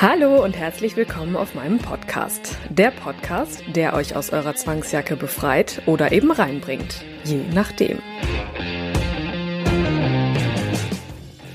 Hallo 0.00 0.44
und 0.44 0.56
herzlich 0.56 0.94
willkommen 0.94 1.34
auf 1.34 1.56
meinem 1.56 1.78
Podcast. 1.78 2.56
Der 2.70 2.92
Podcast, 2.92 3.64
der 3.74 3.94
euch 3.94 4.14
aus 4.14 4.30
eurer 4.30 4.54
Zwangsjacke 4.54 5.16
befreit 5.16 5.82
oder 5.86 6.12
eben 6.12 6.30
reinbringt. 6.30 7.02
Je 7.24 7.40
nachdem. 7.52 7.98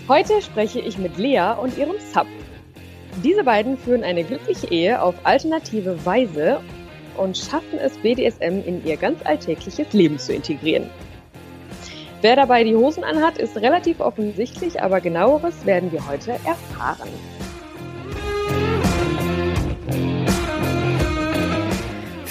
Heute 0.10 0.42
spreche 0.42 0.82
ich 0.82 0.98
mit 0.98 1.18
Lea 1.18 1.54
und 1.58 1.78
ihrem 1.78 1.96
Sub. 2.14 2.28
Diese 3.24 3.46
beiden 3.46 3.78
führen 3.78 4.04
eine 4.04 4.26
glückliche 4.26 4.68
Ehe 4.68 5.02
auf 5.02 5.16
alternative 5.24 6.06
Weise 6.06 6.60
und 7.16 7.38
schaffen 7.38 7.80
es, 7.80 7.98
BDSM 8.00 8.60
in 8.66 8.86
ihr 8.86 8.98
ganz 8.98 9.26
alltägliches 9.26 9.94
Leben 9.94 10.20
zu 10.20 10.34
integrieren. 10.34 10.90
Wer 12.20 12.36
dabei 12.36 12.66
die 12.66 12.76
Hosen 12.76 13.06
anhat, 13.06 13.38
ist 13.38 13.56
relativ 13.56 14.02
offensichtlich, 14.02 14.82
aber 14.82 15.00
genaueres 15.00 15.66
werden 15.66 15.94
wir 15.94 16.06
heute 16.10 16.32
erfahren. 16.44 17.08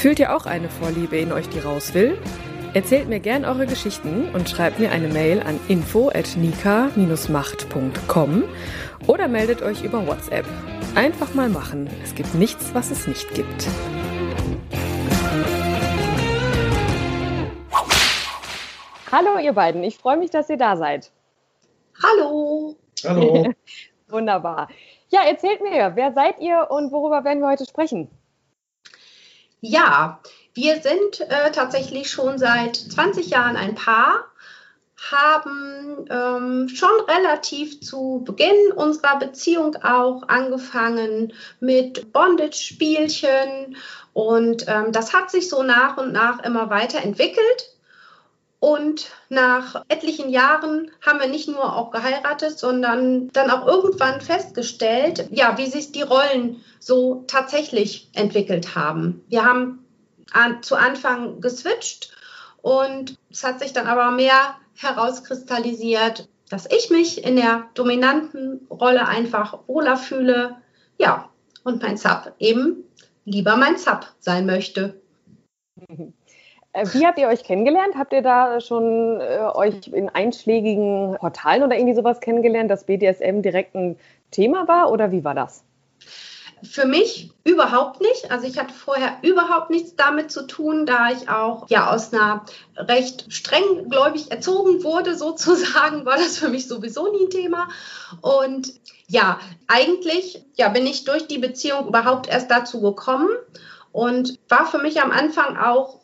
Fühlt 0.02 0.18
ihr 0.18 0.34
auch 0.34 0.46
eine 0.46 0.68
Vorliebe 0.68 1.16
in 1.16 1.30
euch, 1.30 1.48
die 1.48 1.60
raus 1.60 1.94
will? 1.94 2.18
Erzählt 2.74 3.08
mir 3.08 3.20
gern 3.20 3.44
eure 3.44 3.66
Geschichten 3.66 4.34
und 4.34 4.48
schreibt 4.48 4.80
mir 4.80 4.90
eine 4.90 5.06
Mail 5.06 5.40
an 5.40 5.60
info@nika-macht.com 5.68 8.42
oder 9.06 9.28
meldet 9.28 9.62
euch 9.62 9.84
über 9.84 10.04
WhatsApp. 10.04 10.44
Einfach 10.96 11.34
mal 11.34 11.48
machen. 11.48 11.88
Es 12.02 12.16
gibt 12.16 12.34
nichts, 12.34 12.74
was 12.74 12.90
es 12.90 13.06
nicht 13.06 13.32
gibt. 13.32 13.68
Hallo 19.12 19.38
ihr 19.38 19.52
beiden, 19.52 19.84
ich 19.84 19.98
freue 19.98 20.16
mich, 20.16 20.30
dass 20.30 20.50
ihr 20.50 20.58
da 20.58 20.76
seid. 20.76 21.12
Hallo. 22.02 22.74
Hallo. 23.04 23.52
Wunderbar. 24.08 24.66
Ja, 25.10 25.20
erzählt 25.22 25.62
mir, 25.62 25.92
wer 25.94 26.12
seid 26.12 26.40
ihr 26.40 26.66
und 26.70 26.90
worüber 26.90 27.22
werden 27.22 27.38
wir 27.38 27.46
heute 27.46 27.66
sprechen? 27.66 28.10
Ja, 29.64 30.20
wir 30.54 30.82
sind 30.82 31.20
äh, 31.20 31.52
tatsächlich 31.52 32.10
schon 32.10 32.36
seit 32.36 32.74
20 32.74 33.30
Jahren 33.30 33.56
ein 33.56 33.76
Paar, 33.76 34.24
haben 35.10 36.04
ähm, 36.10 36.68
schon 36.68 36.90
relativ 37.06 37.80
zu 37.80 38.22
Beginn 38.24 38.72
unserer 38.74 39.20
Beziehung 39.20 39.76
auch 39.76 40.24
angefangen 40.26 41.32
mit 41.60 42.12
Bondage-Spielchen 42.12 43.76
und 44.12 44.66
ähm, 44.66 44.90
das 44.90 45.14
hat 45.14 45.30
sich 45.30 45.48
so 45.48 45.62
nach 45.62 45.96
und 45.96 46.12
nach 46.12 46.40
immer 46.40 46.68
weiterentwickelt. 46.68 47.71
Und 48.62 49.10
nach 49.28 49.82
etlichen 49.88 50.30
Jahren 50.30 50.92
haben 51.04 51.18
wir 51.18 51.26
nicht 51.26 51.48
nur 51.48 51.76
auch 51.76 51.90
geheiratet, 51.90 52.60
sondern 52.60 53.26
dann 53.32 53.50
auch 53.50 53.66
irgendwann 53.66 54.20
festgestellt, 54.20 55.26
ja, 55.32 55.58
wie 55.58 55.66
sich 55.66 55.90
die 55.90 56.02
Rollen 56.02 56.62
so 56.78 57.24
tatsächlich 57.26 58.08
entwickelt 58.12 58.76
haben. 58.76 59.24
Wir 59.28 59.44
haben 59.44 59.84
an, 60.30 60.62
zu 60.62 60.76
Anfang 60.76 61.40
geswitcht 61.40 62.12
und 62.58 63.18
es 63.32 63.42
hat 63.42 63.58
sich 63.58 63.72
dann 63.72 63.88
aber 63.88 64.12
mehr 64.12 64.54
herauskristallisiert, 64.76 66.28
dass 66.48 66.70
ich 66.70 66.88
mich 66.88 67.24
in 67.24 67.34
der 67.34 67.68
dominanten 67.74 68.68
Rolle 68.70 69.08
einfach 69.08 69.58
wohler 69.66 69.96
fühle. 69.96 70.54
Ja, 70.98 71.30
und 71.64 71.82
mein 71.82 71.96
Sub 71.96 72.32
eben 72.38 72.84
lieber 73.24 73.56
mein 73.56 73.76
Sub 73.76 74.06
sein 74.20 74.46
möchte. 74.46 75.02
Äh, 76.72 76.86
wie 76.92 77.06
habt 77.06 77.18
ihr 77.18 77.28
euch 77.28 77.44
kennengelernt? 77.44 77.94
Habt 77.96 78.12
ihr 78.12 78.22
da 78.22 78.60
schon 78.60 79.20
äh, 79.20 79.38
euch 79.54 79.88
in 79.88 80.08
einschlägigen 80.08 81.16
Portalen 81.18 81.62
oder 81.62 81.76
irgendwie 81.76 81.94
sowas 81.94 82.20
kennengelernt, 82.20 82.70
dass 82.70 82.84
BDSM 82.84 83.42
direkt 83.42 83.74
ein 83.74 83.98
Thema 84.30 84.66
war 84.68 84.90
oder 84.90 85.12
wie 85.12 85.24
war 85.24 85.34
das? 85.34 85.64
Für 86.62 86.86
mich 86.86 87.32
überhaupt 87.42 88.00
nicht. 88.00 88.30
Also 88.30 88.46
ich 88.46 88.56
hatte 88.56 88.72
vorher 88.72 89.18
überhaupt 89.22 89.70
nichts 89.70 89.96
damit 89.96 90.30
zu 90.30 90.46
tun, 90.46 90.86
da 90.86 91.10
ich 91.10 91.28
auch 91.28 91.68
ja 91.68 91.92
aus 91.92 92.12
einer 92.12 92.44
recht 92.76 93.32
streng 93.32 93.90
gläubig 93.90 94.30
erzogen 94.30 94.84
wurde, 94.84 95.14
sozusagen, 95.18 96.06
war 96.06 96.16
das 96.16 96.38
für 96.38 96.48
mich 96.48 96.68
sowieso 96.68 97.10
nie 97.12 97.24
ein 97.24 97.30
Thema. 97.30 97.68
Und 98.20 98.72
ja, 99.08 99.40
eigentlich 99.66 100.42
ja, 100.54 100.68
bin 100.68 100.86
ich 100.86 101.04
durch 101.04 101.26
die 101.26 101.38
Beziehung 101.38 101.88
überhaupt 101.88 102.28
erst 102.28 102.50
dazu 102.50 102.80
gekommen 102.80 103.28
und 103.90 104.38
war 104.48 104.64
für 104.64 104.78
mich 104.78 105.02
am 105.02 105.10
Anfang 105.10 105.58
auch 105.58 106.01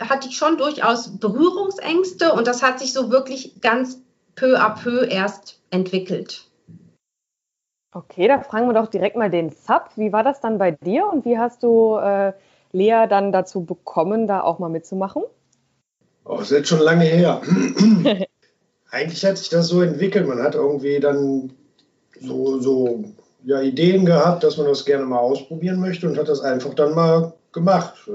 hatte 0.00 0.28
ich 0.28 0.36
schon 0.36 0.58
durchaus 0.58 1.18
Berührungsängste 1.18 2.32
und 2.32 2.46
das 2.46 2.62
hat 2.62 2.78
sich 2.78 2.92
so 2.92 3.10
wirklich 3.10 3.60
ganz 3.60 4.00
peu 4.34 4.58
à 4.58 4.70
peu 4.70 5.06
erst 5.06 5.60
entwickelt. 5.70 6.44
Okay, 7.92 8.28
da 8.28 8.40
fragen 8.42 8.66
wir 8.68 8.74
doch 8.74 8.88
direkt 8.88 9.16
mal 9.16 9.30
den 9.30 9.50
Sub. 9.50 9.90
Wie 9.96 10.12
war 10.12 10.22
das 10.22 10.40
dann 10.40 10.58
bei 10.58 10.70
dir 10.70 11.10
und 11.10 11.24
wie 11.24 11.38
hast 11.38 11.62
du 11.62 11.96
äh, 11.96 12.34
Lea 12.72 13.06
dann 13.08 13.32
dazu 13.32 13.64
bekommen, 13.64 14.26
da 14.26 14.42
auch 14.42 14.58
mal 14.58 14.68
mitzumachen? 14.68 15.22
Oh, 16.24 16.36
das 16.36 16.50
ist 16.50 16.58
jetzt 16.58 16.68
schon 16.68 16.80
lange 16.80 17.04
her. 17.04 17.40
Eigentlich 18.90 19.24
hat 19.24 19.38
sich 19.38 19.48
das 19.48 19.68
so 19.68 19.80
entwickelt. 19.80 20.28
Man 20.28 20.42
hat 20.42 20.54
irgendwie 20.54 21.00
dann 21.00 21.52
so, 22.20 22.58
so 22.60 23.04
ja, 23.44 23.60
Ideen 23.62 24.04
gehabt, 24.04 24.44
dass 24.44 24.56
man 24.56 24.66
das 24.66 24.84
gerne 24.84 25.06
mal 25.06 25.18
ausprobieren 25.18 25.80
möchte 25.80 26.08
und 26.08 26.18
hat 26.18 26.28
das 26.28 26.40
einfach 26.40 26.74
dann 26.74 26.94
mal 26.94 27.32
gemacht. 27.52 28.10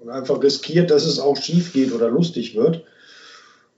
Und 0.00 0.08
einfach 0.08 0.42
riskiert, 0.42 0.90
dass 0.90 1.04
es 1.04 1.20
auch 1.20 1.36
schief 1.36 1.72
geht 1.72 1.92
oder 1.92 2.08
lustig 2.08 2.56
wird. 2.56 2.84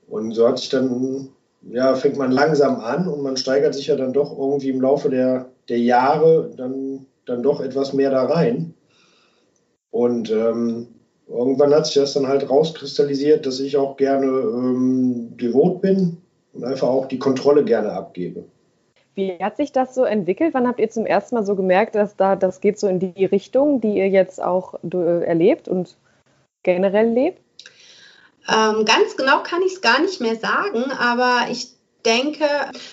Und 0.09 0.33
so 0.35 0.47
hat 0.47 0.59
sich 0.59 0.69
dann, 0.69 1.31
ja, 1.63 1.95
fängt 1.95 2.17
man 2.17 2.33
langsam 2.33 2.81
an 2.81 3.09
und 3.09 3.23
man 3.23 3.37
steigert 3.37 3.75
sich 3.75 3.89
ja 3.89 3.97
dann 3.97 4.13
doch 4.13 4.37
irgendwie 4.37 4.71
im 4.71 4.81
Laufe 4.81 5.11
der, 5.11 5.51
der 5.69 5.79
Jahre 5.79 6.51
dann, 6.57 7.07
dann 7.27 7.43
doch 7.43 7.61
etwas 7.61 7.93
mehr 7.93 8.11
da 8.11 8.27
rein. 8.27 8.75
Und 9.91 10.31
ähm, 10.31 10.89
irgendwann 11.29 11.75
hat 11.75 11.87
sich 11.87 11.97
das 11.97 12.15
dann 12.15 12.29
halt 12.29 12.49
rauskristallisiert, 12.49 13.47
dass 13.47 13.61
ich 13.61 13.77
auch 13.77 13.97
gerne 13.97 14.27
ähm, 14.27 15.37
devot 15.37 15.81
bin 15.81 16.19
und 16.53 16.65
einfach 16.65 16.89
auch 16.89 17.07
die 17.07 17.19
Kontrolle 17.19 17.65
gerne 17.65 17.93
abgebe. 17.93 18.45
Wie 19.15 19.33
hat 19.39 19.57
sich 19.57 19.73
das 19.73 19.95
so 19.95 20.05
entwickelt? 20.05 20.55
Wann 20.55 20.67
habt 20.67 20.81
ihr 20.81 20.89
zum 20.89 21.05
ersten 21.05 21.35
Mal 21.35 21.45
so 21.45 21.55
gemerkt, 21.55 21.95
dass 21.95 22.17
da 22.17 22.37
das 22.37 22.61
geht 22.61 22.79
so 22.79 22.87
in 22.87 22.99
die 22.99 23.25
Richtung, 23.27 23.81
die 23.81 23.99
ihr 23.99 24.09
jetzt 24.09 24.43
auch 24.43 24.75
äh, 24.85 25.25
erlebt 25.25 25.69
und 25.69 25.97
generell 26.63 27.11
lebt? 27.11 27.41
Ähm, 28.49 28.85
ganz 28.85 29.17
genau 29.17 29.43
kann 29.43 29.63
ich 29.63 29.75
es 29.75 29.81
gar 29.81 30.01
nicht 30.01 30.21
mehr 30.21 30.37
sagen, 30.37 30.91
aber 30.91 31.47
ich 31.51 31.69
denke, 32.05 32.47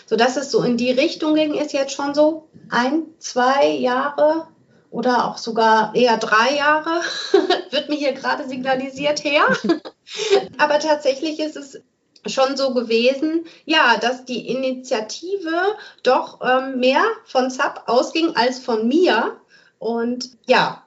so 0.05 0.15
dass 0.15 0.37
es 0.37 0.51
so 0.51 0.61
in 0.61 0.77
die 0.77 0.91
Richtung 0.91 1.35
ging, 1.35 1.53
ist 1.53 1.73
jetzt 1.73 1.93
schon 1.93 2.13
so 2.13 2.47
ein, 2.69 3.03
zwei 3.17 3.67
Jahre 3.67 4.47
oder 4.91 5.25
auch 5.25 5.37
sogar 5.37 5.93
eher 5.95 6.17
drei 6.17 6.55
Jahre, 6.55 7.01
wird 7.71 7.89
mir 7.89 7.95
hier 7.97 8.13
gerade 8.13 8.47
signalisiert 8.47 9.23
her. 9.23 9.43
aber 10.57 10.79
tatsächlich 10.79 11.39
ist 11.39 11.55
es 11.55 11.81
schon 12.25 12.57
so 12.57 12.73
gewesen, 12.73 13.45
ja, 13.65 13.97
dass 13.97 14.25
die 14.25 14.49
Initiative 14.49 15.77
doch 16.03 16.39
ähm, 16.41 16.79
mehr 16.79 17.03
von 17.25 17.49
Sub 17.49 17.83
ausging 17.87 18.35
als 18.35 18.59
von 18.59 18.87
mir. 18.87 19.37
Und 19.77 20.31
ja, 20.45 20.83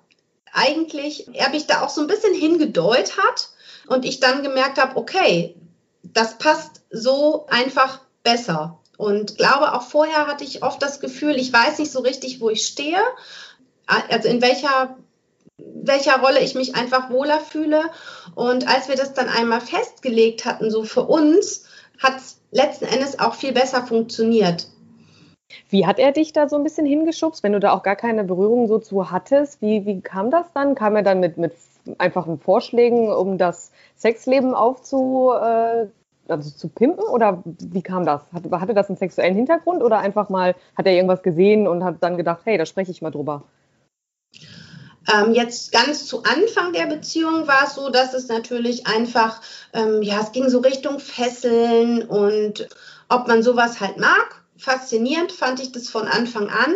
eigentlich 0.52 1.34
er 1.34 1.50
mich 1.50 1.66
da 1.66 1.82
auch 1.82 1.88
so 1.88 2.00
ein 2.00 2.06
bisschen 2.06 2.34
hingedeut 2.34 3.16
hat 3.16 3.48
und 3.88 4.04
ich 4.04 4.20
dann 4.20 4.42
gemerkt 4.42 4.80
habe, 4.80 4.96
okay, 4.96 5.56
das 6.02 6.38
passt 6.38 6.82
so 6.90 7.46
einfach 7.48 8.00
besser. 8.22 8.78
Und 8.96 9.36
glaube, 9.36 9.72
auch 9.72 9.82
vorher 9.82 10.26
hatte 10.26 10.44
ich 10.44 10.62
oft 10.62 10.82
das 10.82 11.00
Gefühl, 11.00 11.36
ich 11.36 11.52
weiß 11.52 11.78
nicht 11.78 11.90
so 11.90 12.00
richtig, 12.00 12.40
wo 12.40 12.50
ich 12.50 12.66
stehe, 12.66 13.00
also 13.86 14.28
in 14.28 14.42
welcher, 14.42 14.96
welcher 15.56 16.20
Rolle 16.20 16.40
ich 16.40 16.54
mich 16.54 16.74
einfach 16.76 17.10
wohler 17.10 17.40
fühle. 17.40 17.82
Und 18.34 18.68
als 18.68 18.88
wir 18.88 18.96
das 18.96 19.14
dann 19.14 19.28
einmal 19.28 19.60
festgelegt 19.60 20.44
hatten, 20.44 20.70
so 20.70 20.84
für 20.84 21.02
uns, 21.02 21.64
hat 21.98 22.18
es 22.18 22.38
letzten 22.50 22.84
Endes 22.84 23.18
auch 23.18 23.34
viel 23.34 23.52
besser 23.52 23.86
funktioniert. 23.86 24.66
Wie 25.68 25.86
hat 25.86 25.98
er 25.98 26.12
dich 26.12 26.32
da 26.32 26.48
so 26.48 26.56
ein 26.56 26.64
bisschen 26.64 26.86
hingeschubst, 26.86 27.42
wenn 27.42 27.52
du 27.52 27.60
da 27.60 27.72
auch 27.72 27.82
gar 27.82 27.96
keine 27.96 28.24
Berührung 28.24 28.68
so 28.68 28.78
zu 28.78 29.10
hattest? 29.10 29.60
Wie, 29.60 29.86
wie 29.86 30.00
kam 30.00 30.30
das 30.30 30.52
dann? 30.52 30.74
Kam 30.74 30.96
er 30.96 31.02
dann 31.02 31.20
mit, 31.20 31.36
mit 31.36 31.52
einfachen 31.98 32.38
Vorschlägen, 32.38 33.12
um 33.12 33.38
das 33.38 33.72
Sexleben 33.96 34.54
aufzupeppen 34.54 35.92
also 36.28 36.50
zu 36.50 36.68
pimpen 36.68 37.04
oder 37.04 37.42
wie 37.44 37.82
kam 37.82 38.06
das? 38.06 38.22
Hatte, 38.32 38.48
hatte 38.60 38.74
das 38.74 38.88
einen 38.88 38.96
sexuellen 38.96 39.34
Hintergrund 39.34 39.82
oder 39.82 39.98
einfach 39.98 40.28
mal, 40.28 40.54
hat 40.76 40.86
er 40.86 40.94
irgendwas 40.94 41.22
gesehen 41.22 41.66
und 41.66 41.84
hat 41.84 41.96
dann 42.00 42.16
gedacht, 42.16 42.42
hey, 42.44 42.58
da 42.58 42.66
spreche 42.66 42.90
ich 42.90 43.02
mal 43.02 43.10
drüber? 43.10 43.42
Ähm, 45.12 45.34
jetzt 45.34 45.72
ganz 45.72 46.06
zu 46.06 46.22
Anfang 46.22 46.72
der 46.72 46.86
Beziehung 46.86 47.48
war 47.48 47.64
es 47.64 47.74
so, 47.74 47.90
dass 47.90 48.14
es 48.14 48.28
natürlich 48.28 48.86
einfach, 48.86 49.40
ähm, 49.72 50.00
ja, 50.02 50.20
es 50.20 50.30
ging 50.30 50.48
so 50.48 50.60
Richtung 50.60 51.00
Fesseln 51.00 52.02
und 52.02 52.68
ob 53.08 53.26
man 53.26 53.42
sowas 53.42 53.80
halt 53.80 53.98
mag. 53.98 54.41
Faszinierend 54.62 55.32
fand 55.32 55.58
ich 55.58 55.72
das 55.72 55.88
von 55.88 56.06
Anfang 56.06 56.48
an. 56.48 56.72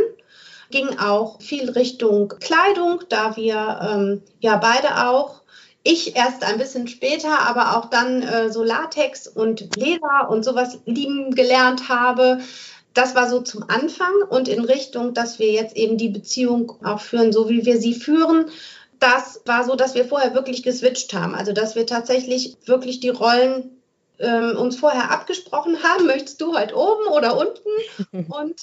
Ging 0.72 0.98
auch 0.98 1.40
viel 1.40 1.70
Richtung 1.70 2.28
Kleidung, 2.40 3.04
da 3.08 3.36
wir 3.36 3.78
ähm, 3.80 4.22
ja 4.40 4.56
beide 4.56 5.06
auch 5.06 5.42
ich 5.84 6.16
erst 6.16 6.42
ein 6.42 6.58
bisschen 6.58 6.88
später, 6.88 7.38
aber 7.38 7.76
auch 7.76 7.84
dann 7.84 8.22
äh, 8.22 8.50
so 8.50 8.64
Latex 8.64 9.28
und 9.28 9.76
Leder 9.76 10.28
und 10.28 10.44
sowas 10.44 10.80
lieben 10.84 11.32
gelernt 11.36 11.88
habe. 11.88 12.40
Das 12.92 13.14
war 13.14 13.30
so 13.30 13.40
zum 13.40 13.62
Anfang 13.68 14.12
und 14.30 14.48
in 14.48 14.64
Richtung, 14.64 15.14
dass 15.14 15.38
wir 15.38 15.52
jetzt 15.52 15.76
eben 15.76 15.96
die 15.96 16.08
Beziehung 16.08 16.72
auch 16.82 17.00
führen, 17.00 17.32
so 17.32 17.48
wie 17.48 17.64
wir 17.66 17.80
sie 17.80 17.94
führen. 17.94 18.46
Das 18.98 19.42
war 19.44 19.62
so, 19.62 19.76
dass 19.76 19.94
wir 19.94 20.06
vorher 20.06 20.34
wirklich 20.34 20.64
geswitcht 20.64 21.14
haben. 21.14 21.36
Also, 21.36 21.52
dass 21.52 21.76
wir 21.76 21.86
tatsächlich 21.86 22.56
wirklich 22.64 22.98
die 22.98 23.10
Rollen 23.10 23.75
ähm, 24.18 24.56
uns 24.56 24.76
vorher 24.76 25.10
abgesprochen 25.10 25.82
haben, 25.82 26.06
möchtest 26.06 26.40
du 26.40 26.56
heute 26.56 26.74
oben 26.76 27.06
oder 27.08 27.36
unten? 27.36 27.68
Und 28.32 28.60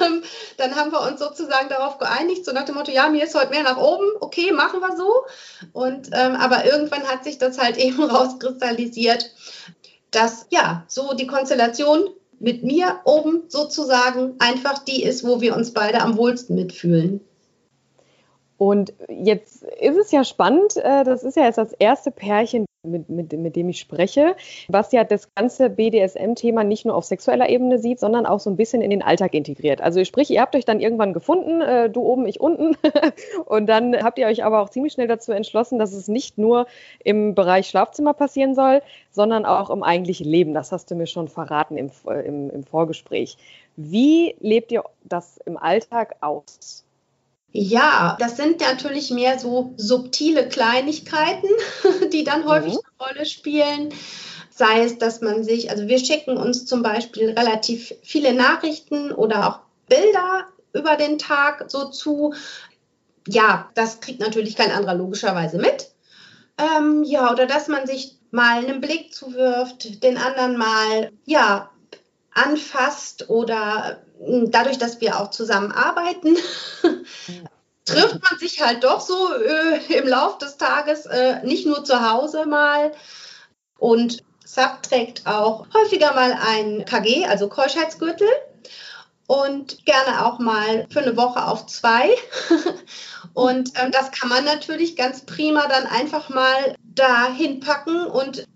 ähm, 0.00 0.22
dann 0.56 0.76
haben 0.76 0.92
wir 0.92 1.00
uns 1.02 1.20
sozusagen 1.20 1.68
darauf 1.68 1.98
geeinigt, 1.98 2.44
so 2.44 2.52
nach 2.52 2.64
dem 2.64 2.74
Motto, 2.74 2.90
ja, 2.90 3.08
mir 3.08 3.24
ist 3.24 3.34
heute 3.34 3.50
mehr 3.50 3.62
nach 3.62 3.78
oben, 3.78 4.06
okay, 4.20 4.52
machen 4.52 4.80
wir 4.80 4.96
so. 4.96 5.24
Und 5.72 6.08
ähm, 6.12 6.36
aber 6.36 6.64
irgendwann 6.64 7.04
hat 7.08 7.24
sich 7.24 7.38
das 7.38 7.58
halt 7.58 7.76
eben 7.82 8.02
rauskristallisiert, 8.02 9.30
dass 10.10 10.46
ja, 10.50 10.84
so 10.88 11.14
die 11.14 11.26
Konstellation 11.26 12.10
mit 12.38 12.64
mir 12.64 13.00
oben 13.04 13.44
sozusagen 13.48 14.34
einfach 14.40 14.78
die 14.80 15.04
ist, 15.04 15.24
wo 15.24 15.40
wir 15.40 15.56
uns 15.56 15.72
beide 15.72 16.00
am 16.00 16.16
wohlsten 16.16 16.56
mitfühlen. 16.56 17.20
Und 18.62 18.92
jetzt 19.08 19.64
ist 19.64 19.96
es 19.96 20.12
ja 20.12 20.22
spannend, 20.22 20.76
äh, 20.76 21.02
das 21.02 21.24
ist 21.24 21.36
ja 21.36 21.46
jetzt 21.46 21.58
das 21.58 21.72
erste 21.72 22.12
Pärchen, 22.12 22.64
mit, 22.84 23.08
mit, 23.08 23.32
mit 23.32 23.56
dem 23.56 23.68
ich 23.68 23.80
spreche, 23.80 24.36
was 24.68 24.92
ja 24.92 25.02
das 25.02 25.34
ganze 25.34 25.68
BDSM-Thema 25.68 26.62
nicht 26.62 26.86
nur 26.86 26.94
auf 26.94 27.04
sexueller 27.04 27.48
Ebene 27.48 27.80
sieht, 27.80 27.98
sondern 27.98 28.24
auch 28.24 28.38
so 28.38 28.50
ein 28.50 28.56
bisschen 28.56 28.80
in 28.80 28.90
den 28.90 29.02
Alltag 29.02 29.34
integriert. 29.34 29.80
Also 29.80 30.04
sprich, 30.04 30.30
ihr 30.30 30.40
habt 30.40 30.54
euch 30.54 30.64
dann 30.64 30.78
irgendwann 30.78 31.12
gefunden, 31.12 31.60
äh, 31.60 31.90
du 31.90 32.02
oben, 32.02 32.24
ich 32.28 32.38
unten, 32.38 32.76
und 33.46 33.66
dann 33.66 34.00
habt 34.00 34.20
ihr 34.20 34.28
euch 34.28 34.44
aber 34.44 34.62
auch 34.62 34.70
ziemlich 34.70 34.92
schnell 34.92 35.08
dazu 35.08 35.32
entschlossen, 35.32 35.80
dass 35.80 35.92
es 35.92 36.06
nicht 36.06 36.38
nur 36.38 36.68
im 37.02 37.34
Bereich 37.34 37.66
Schlafzimmer 37.66 38.14
passieren 38.14 38.54
soll, 38.54 38.80
sondern 39.10 39.44
auch 39.44 39.70
im 39.70 39.82
eigentlichen 39.82 40.26
Leben. 40.28 40.54
Das 40.54 40.70
hast 40.70 40.88
du 40.88 40.94
mir 40.94 41.08
schon 41.08 41.26
verraten 41.26 41.76
im, 41.76 41.90
äh, 42.06 42.24
im, 42.24 42.48
im 42.48 42.62
Vorgespräch. 42.62 43.38
Wie 43.74 44.36
lebt 44.38 44.70
ihr 44.70 44.84
das 45.02 45.38
im 45.46 45.56
Alltag 45.56 46.14
aus? 46.20 46.84
Ja, 47.52 48.16
das 48.18 48.38
sind 48.38 48.60
natürlich 48.60 49.10
mehr 49.10 49.38
so 49.38 49.74
subtile 49.76 50.48
Kleinigkeiten, 50.48 51.48
die 52.12 52.24
dann 52.24 52.46
häufig 52.46 52.72
mhm. 52.72 52.80
eine 52.98 53.10
Rolle 53.10 53.26
spielen. 53.26 53.90
Sei 54.50 54.84
es, 54.84 54.98
dass 54.98 55.20
man 55.20 55.44
sich, 55.44 55.70
also 55.70 55.86
wir 55.86 55.98
schicken 55.98 56.36
uns 56.36 56.64
zum 56.66 56.82
Beispiel 56.82 57.30
relativ 57.30 57.94
viele 58.02 58.32
Nachrichten 58.32 59.12
oder 59.12 59.48
auch 59.48 59.60
Bilder 59.88 60.46
über 60.72 60.96
den 60.96 61.18
Tag 61.18 61.66
so 61.68 61.90
zu. 61.90 62.34
Ja, 63.28 63.70
das 63.74 64.00
kriegt 64.00 64.20
natürlich 64.20 64.56
kein 64.56 64.70
anderer 64.70 64.94
logischerweise 64.94 65.58
mit. 65.58 65.90
Ähm, 66.58 67.02
ja, 67.04 67.30
oder 67.30 67.46
dass 67.46 67.68
man 67.68 67.86
sich 67.86 68.16
mal 68.30 68.58
einen 68.58 68.80
Blick 68.80 69.12
zuwirft, 69.12 70.02
den 70.02 70.16
anderen 70.16 70.56
mal, 70.56 71.12
ja, 71.26 71.70
anfasst 72.34 73.28
oder 73.28 74.02
dadurch, 74.26 74.78
dass 74.78 75.00
wir 75.00 75.18
auch 75.18 75.30
zusammenarbeiten, 75.30 76.36
trifft 77.84 78.22
man 78.22 78.38
sich 78.38 78.62
halt 78.62 78.84
doch 78.84 79.00
so 79.00 79.34
äh, 79.34 79.98
im 79.98 80.06
Lauf 80.06 80.38
des 80.38 80.56
Tages, 80.56 81.06
äh, 81.06 81.44
nicht 81.44 81.66
nur 81.66 81.84
zu 81.84 82.08
Hause 82.08 82.46
mal. 82.46 82.92
Und 83.78 84.22
Sub 84.44 84.82
trägt 84.82 85.26
auch 85.26 85.66
häufiger 85.74 86.14
mal 86.14 86.38
ein 86.40 86.84
KG, 86.84 87.26
also 87.26 87.48
Keuschheitsgürtel. 87.48 88.28
Und 89.26 89.84
gerne 89.86 90.26
auch 90.26 90.38
mal 90.38 90.86
für 90.90 91.00
eine 91.00 91.16
Woche 91.16 91.46
auf 91.46 91.66
zwei. 91.66 92.10
und 93.34 93.70
ähm, 93.80 93.90
das 93.90 94.10
kann 94.10 94.28
man 94.28 94.44
natürlich 94.44 94.94
ganz 94.94 95.24
prima 95.24 95.66
dann 95.68 95.86
einfach 95.86 96.28
mal 96.28 96.76
dahin 96.84 97.60
packen 97.60 98.04
und 98.06 98.46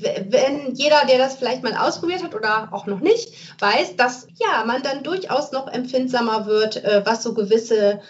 wenn 0.00 0.74
jeder, 0.74 1.04
der 1.08 1.18
das 1.18 1.36
vielleicht 1.36 1.62
mal 1.62 1.76
ausprobiert 1.76 2.22
hat 2.22 2.34
oder 2.34 2.68
auch 2.72 2.86
noch 2.86 3.00
nicht, 3.00 3.32
weiß, 3.60 3.96
dass 3.96 4.26
ja, 4.36 4.64
man 4.64 4.82
dann 4.82 5.02
durchaus 5.02 5.52
noch 5.52 5.68
empfindsamer 5.68 6.46
wird, 6.46 6.82
äh, 6.84 7.02
was 7.04 7.22
so 7.22 7.34
gewisse, 7.34 8.00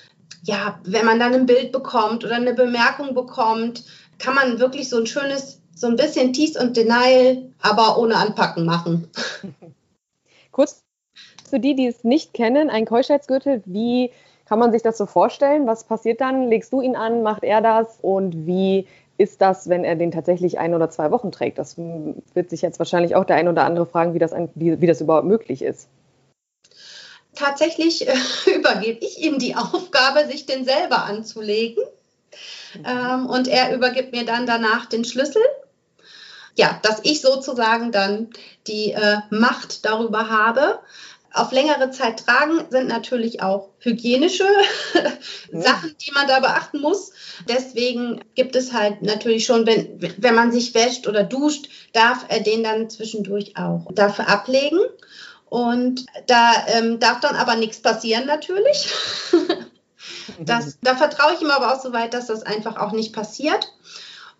ja, 0.42 0.78
wenn 0.84 1.06
man 1.06 1.18
dann 1.18 1.34
ein 1.34 1.46
Bild 1.46 1.72
bekommt 1.72 2.24
oder 2.24 2.36
eine 2.36 2.54
Bemerkung 2.54 3.14
bekommt, 3.14 3.84
kann 4.18 4.34
man 4.34 4.58
wirklich 4.58 4.88
so 4.88 4.98
ein 4.98 5.06
schönes, 5.06 5.60
so 5.74 5.86
ein 5.86 5.96
bisschen 5.96 6.32
Tease 6.32 6.60
und 6.60 6.76
Denial, 6.76 7.42
aber 7.60 7.98
ohne 7.98 8.16
Anpacken 8.16 8.64
machen. 8.64 9.08
Kurz 10.52 10.82
für 11.48 11.60
die, 11.60 11.74
die 11.74 11.86
es 11.86 12.04
nicht 12.04 12.32
kennen, 12.32 12.70
ein 12.70 12.86
Keuschheitsgürtel, 12.86 13.62
wie 13.66 14.10
kann 14.46 14.58
man 14.58 14.72
sich 14.72 14.82
das 14.82 14.98
so 14.98 15.06
vorstellen? 15.06 15.66
Was 15.66 15.84
passiert 15.84 16.20
dann? 16.20 16.48
Legst 16.48 16.72
du 16.72 16.80
ihn 16.80 16.96
an? 16.96 17.22
Macht 17.22 17.44
er 17.44 17.60
das? 17.60 17.98
Und 18.02 18.46
wie 18.46 18.86
ist 19.16 19.40
das, 19.40 19.68
wenn 19.68 19.84
er 19.84 19.96
den 19.96 20.10
tatsächlich 20.10 20.58
ein 20.58 20.74
oder 20.74 20.90
zwei 20.90 21.10
Wochen 21.10 21.30
trägt? 21.30 21.58
Das 21.58 21.76
wird 21.76 22.50
sich 22.50 22.62
jetzt 22.62 22.78
wahrscheinlich 22.78 23.14
auch 23.14 23.24
der 23.24 23.36
ein 23.36 23.48
oder 23.48 23.64
andere 23.64 23.86
fragen, 23.86 24.14
wie 24.14 24.18
das, 24.18 24.32
wie, 24.54 24.80
wie 24.80 24.86
das 24.86 25.00
überhaupt 25.00 25.26
möglich 25.26 25.62
ist. 25.62 25.88
Tatsächlich 27.34 28.08
äh, 28.08 28.14
übergebe 28.56 29.04
ich 29.04 29.18
ihm 29.18 29.38
die 29.38 29.56
Aufgabe, 29.56 30.26
sich 30.26 30.46
den 30.46 30.64
selber 30.64 31.04
anzulegen. 31.04 31.82
Mhm. 32.74 32.84
Ähm, 32.86 33.26
und 33.26 33.48
er 33.48 33.74
übergibt 33.74 34.12
mir 34.12 34.24
dann 34.24 34.46
danach 34.46 34.86
den 34.86 35.04
Schlüssel. 35.04 35.42
Ja, 36.56 36.78
dass 36.82 37.00
ich 37.02 37.20
sozusagen 37.20 37.90
dann 37.90 38.30
die 38.68 38.92
äh, 38.92 39.16
Macht 39.30 39.84
darüber 39.84 40.30
habe 40.30 40.78
auf 41.34 41.50
längere 41.50 41.90
Zeit 41.90 42.24
tragen 42.24 42.64
sind 42.70 42.86
natürlich 42.86 43.42
auch 43.42 43.70
hygienische 43.80 44.46
Sachen, 45.52 45.94
die 46.00 46.12
man 46.12 46.28
da 46.28 46.38
beachten 46.38 46.80
muss. 46.80 47.12
Deswegen 47.48 48.24
gibt 48.36 48.54
es 48.54 48.72
halt 48.72 49.02
natürlich 49.02 49.44
schon, 49.44 49.66
wenn, 49.66 50.00
wenn 50.18 50.34
man 50.34 50.52
sich 50.52 50.74
wäscht 50.74 51.08
oder 51.08 51.24
duscht, 51.24 51.68
darf 51.92 52.24
er 52.28 52.40
den 52.40 52.62
dann 52.62 52.88
zwischendurch 52.88 53.56
auch 53.56 53.86
dafür 53.92 54.28
ablegen. 54.28 54.78
Und 55.46 56.06
da 56.28 56.52
ähm, 56.68 57.00
darf 57.00 57.18
dann 57.20 57.34
aber 57.34 57.56
nichts 57.56 57.80
passieren 57.80 58.26
natürlich. 58.26 58.92
das, 60.38 60.78
da 60.82 60.94
vertraue 60.94 61.34
ich 61.34 61.42
ihm 61.42 61.50
aber 61.50 61.74
auch 61.74 61.82
so 61.82 61.92
weit, 61.92 62.14
dass 62.14 62.26
das 62.26 62.44
einfach 62.44 62.76
auch 62.76 62.92
nicht 62.92 63.12
passiert. 63.12 63.72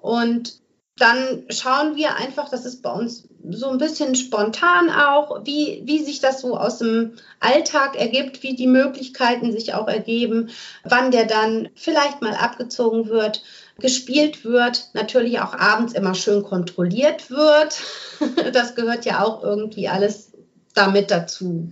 Und 0.01 0.64
dann 0.97 1.45
schauen 1.49 1.97
wir 1.97 2.17
einfach, 2.17 2.49
das 2.49 2.65
ist 2.65 2.83
bei 2.83 2.93
uns 2.93 3.29
so 3.51 3.69
ein 3.69 3.79
bisschen 3.79 4.15
spontan 4.15 4.91
auch, 4.91 5.45
wie, 5.45 5.83
wie 5.85 5.99
sich 5.99 6.21
das 6.21 6.41
so 6.41 6.57
aus 6.57 6.79
dem 6.79 7.15
Alltag 7.41 7.97
ergibt, 7.97 8.43
wie 8.43 8.55
die 8.55 8.69
Möglichkeiten 8.69 9.51
sich 9.51 9.75
auch 9.75 9.89
ergeben, 9.89 10.51
wann 10.85 11.11
der 11.11 11.27
dann 11.27 11.69
vielleicht 11.75 12.23
mal 12.23 12.35
abgezogen 12.35 13.09
wird, 13.09 13.43
gespielt 13.79 14.45
wird, 14.45 14.91
natürlich 14.93 15.41
auch 15.41 15.55
abends 15.55 15.95
immer 15.95 16.15
schön 16.15 16.43
kontrolliert 16.43 17.31
wird. 17.31 17.81
Das 18.53 18.77
gehört 18.77 19.05
ja 19.05 19.23
auch 19.23 19.43
irgendwie 19.43 19.89
alles 19.89 20.33
damit 20.73 21.11
dazu. 21.11 21.69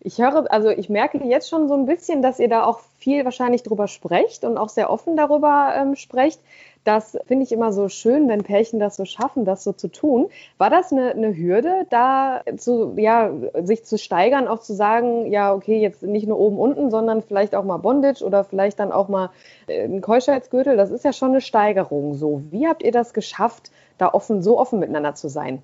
Ich 0.00 0.18
höre, 0.18 0.50
also 0.52 0.68
ich 0.68 0.88
merke 0.88 1.18
jetzt 1.24 1.48
schon 1.48 1.66
so 1.66 1.74
ein 1.74 1.86
bisschen, 1.86 2.22
dass 2.22 2.38
ihr 2.38 2.48
da 2.48 2.64
auch 2.64 2.80
viel 2.98 3.24
wahrscheinlich 3.24 3.62
drüber 3.62 3.88
sprecht 3.88 4.44
und 4.44 4.56
auch 4.56 4.68
sehr 4.68 4.90
offen 4.90 5.16
darüber 5.16 5.74
ähm, 5.76 5.96
sprecht. 5.96 6.40
Das 6.84 7.16
finde 7.26 7.44
ich 7.44 7.52
immer 7.52 7.72
so 7.72 7.88
schön, 7.88 8.28
wenn 8.28 8.42
Pärchen 8.42 8.78
das 8.78 8.96
so 8.96 9.06
schaffen, 9.06 9.46
das 9.46 9.64
so 9.64 9.72
zu 9.72 9.88
tun. 9.88 10.28
War 10.58 10.68
das 10.68 10.92
eine, 10.92 11.12
eine 11.12 11.34
Hürde, 11.34 11.86
da 11.88 12.42
zu, 12.56 12.94
ja, 12.96 13.32
sich 13.62 13.84
zu 13.84 13.96
steigern, 13.96 14.48
auch 14.48 14.60
zu 14.60 14.74
sagen, 14.74 15.32
ja, 15.32 15.54
okay, 15.54 15.80
jetzt 15.80 16.02
nicht 16.02 16.28
nur 16.28 16.38
oben, 16.38 16.58
unten, 16.58 16.90
sondern 16.90 17.22
vielleicht 17.22 17.54
auch 17.54 17.64
mal 17.64 17.78
Bondage 17.78 18.22
oder 18.22 18.44
vielleicht 18.44 18.78
dann 18.78 18.92
auch 18.92 19.08
mal 19.08 19.30
äh, 19.66 19.84
ein 19.84 20.02
Keuschheitsgürtel? 20.02 20.76
Das 20.76 20.90
ist 20.90 21.04
ja 21.04 21.14
schon 21.14 21.30
eine 21.30 21.40
Steigerung 21.40 22.14
so. 22.14 22.42
Wie 22.50 22.68
habt 22.68 22.82
ihr 22.82 22.92
das 22.92 23.14
geschafft, 23.14 23.70
da 23.96 24.12
offen, 24.12 24.42
so 24.42 24.58
offen 24.58 24.78
miteinander 24.78 25.14
zu 25.14 25.28
sein? 25.28 25.62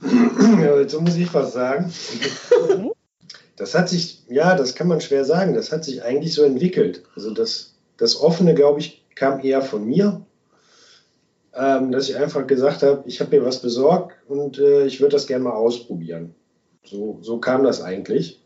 Ja, 0.00 0.78
jetzt 0.78 1.00
muss 1.00 1.16
ich 1.16 1.32
was 1.34 1.52
sagen. 1.52 1.92
Mhm. 2.76 2.92
Das 3.56 3.74
hat 3.74 3.88
sich, 3.88 4.22
ja, 4.28 4.54
das 4.54 4.74
kann 4.74 4.88
man 4.88 5.00
schwer 5.00 5.24
sagen. 5.24 5.54
Das 5.54 5.72
hat 5.72 5.84
sich 5.84 6.02
eigentlich 6.02 6.34
so 6.34 6.42
entwickelt. 6.42 7.02
Also 7.14 7.32
das, 7.32 7.74
das 7.96 8.20
Offene, 8.20 8.54
glaube 8.54 8.80
ich, 8.80 9.01
kam 9.14 9.40
eher 9.40 9.62
von 9.62 9.84
mir, 9.84 10.24
ähm, 11.54 11.92
dass 11.92 12.08
ich 12.08 12.16
einfach 12.16 12.46
gesagt 12.46 12.82
habe, 12.82 13.02
ich 13.06 13.20
habe 13.20 13.36
mir 13.36 13.44
was 13.44 13.60
besorgt 13.60 14.14
und 14.28 14.58
äh, 14.58 14.86
ich 14.86 15.00
würde 15.00 15.12
das 15.12 15.26
gerne 15.26 15.44
mal 15.44 15.52
ausprobieren. 15.52 16.34
So, 16.84 17.18
so 17.22 17.38
kam 17.38 17.62
das 17.64 17.82
eigentlich. 17.82 18.40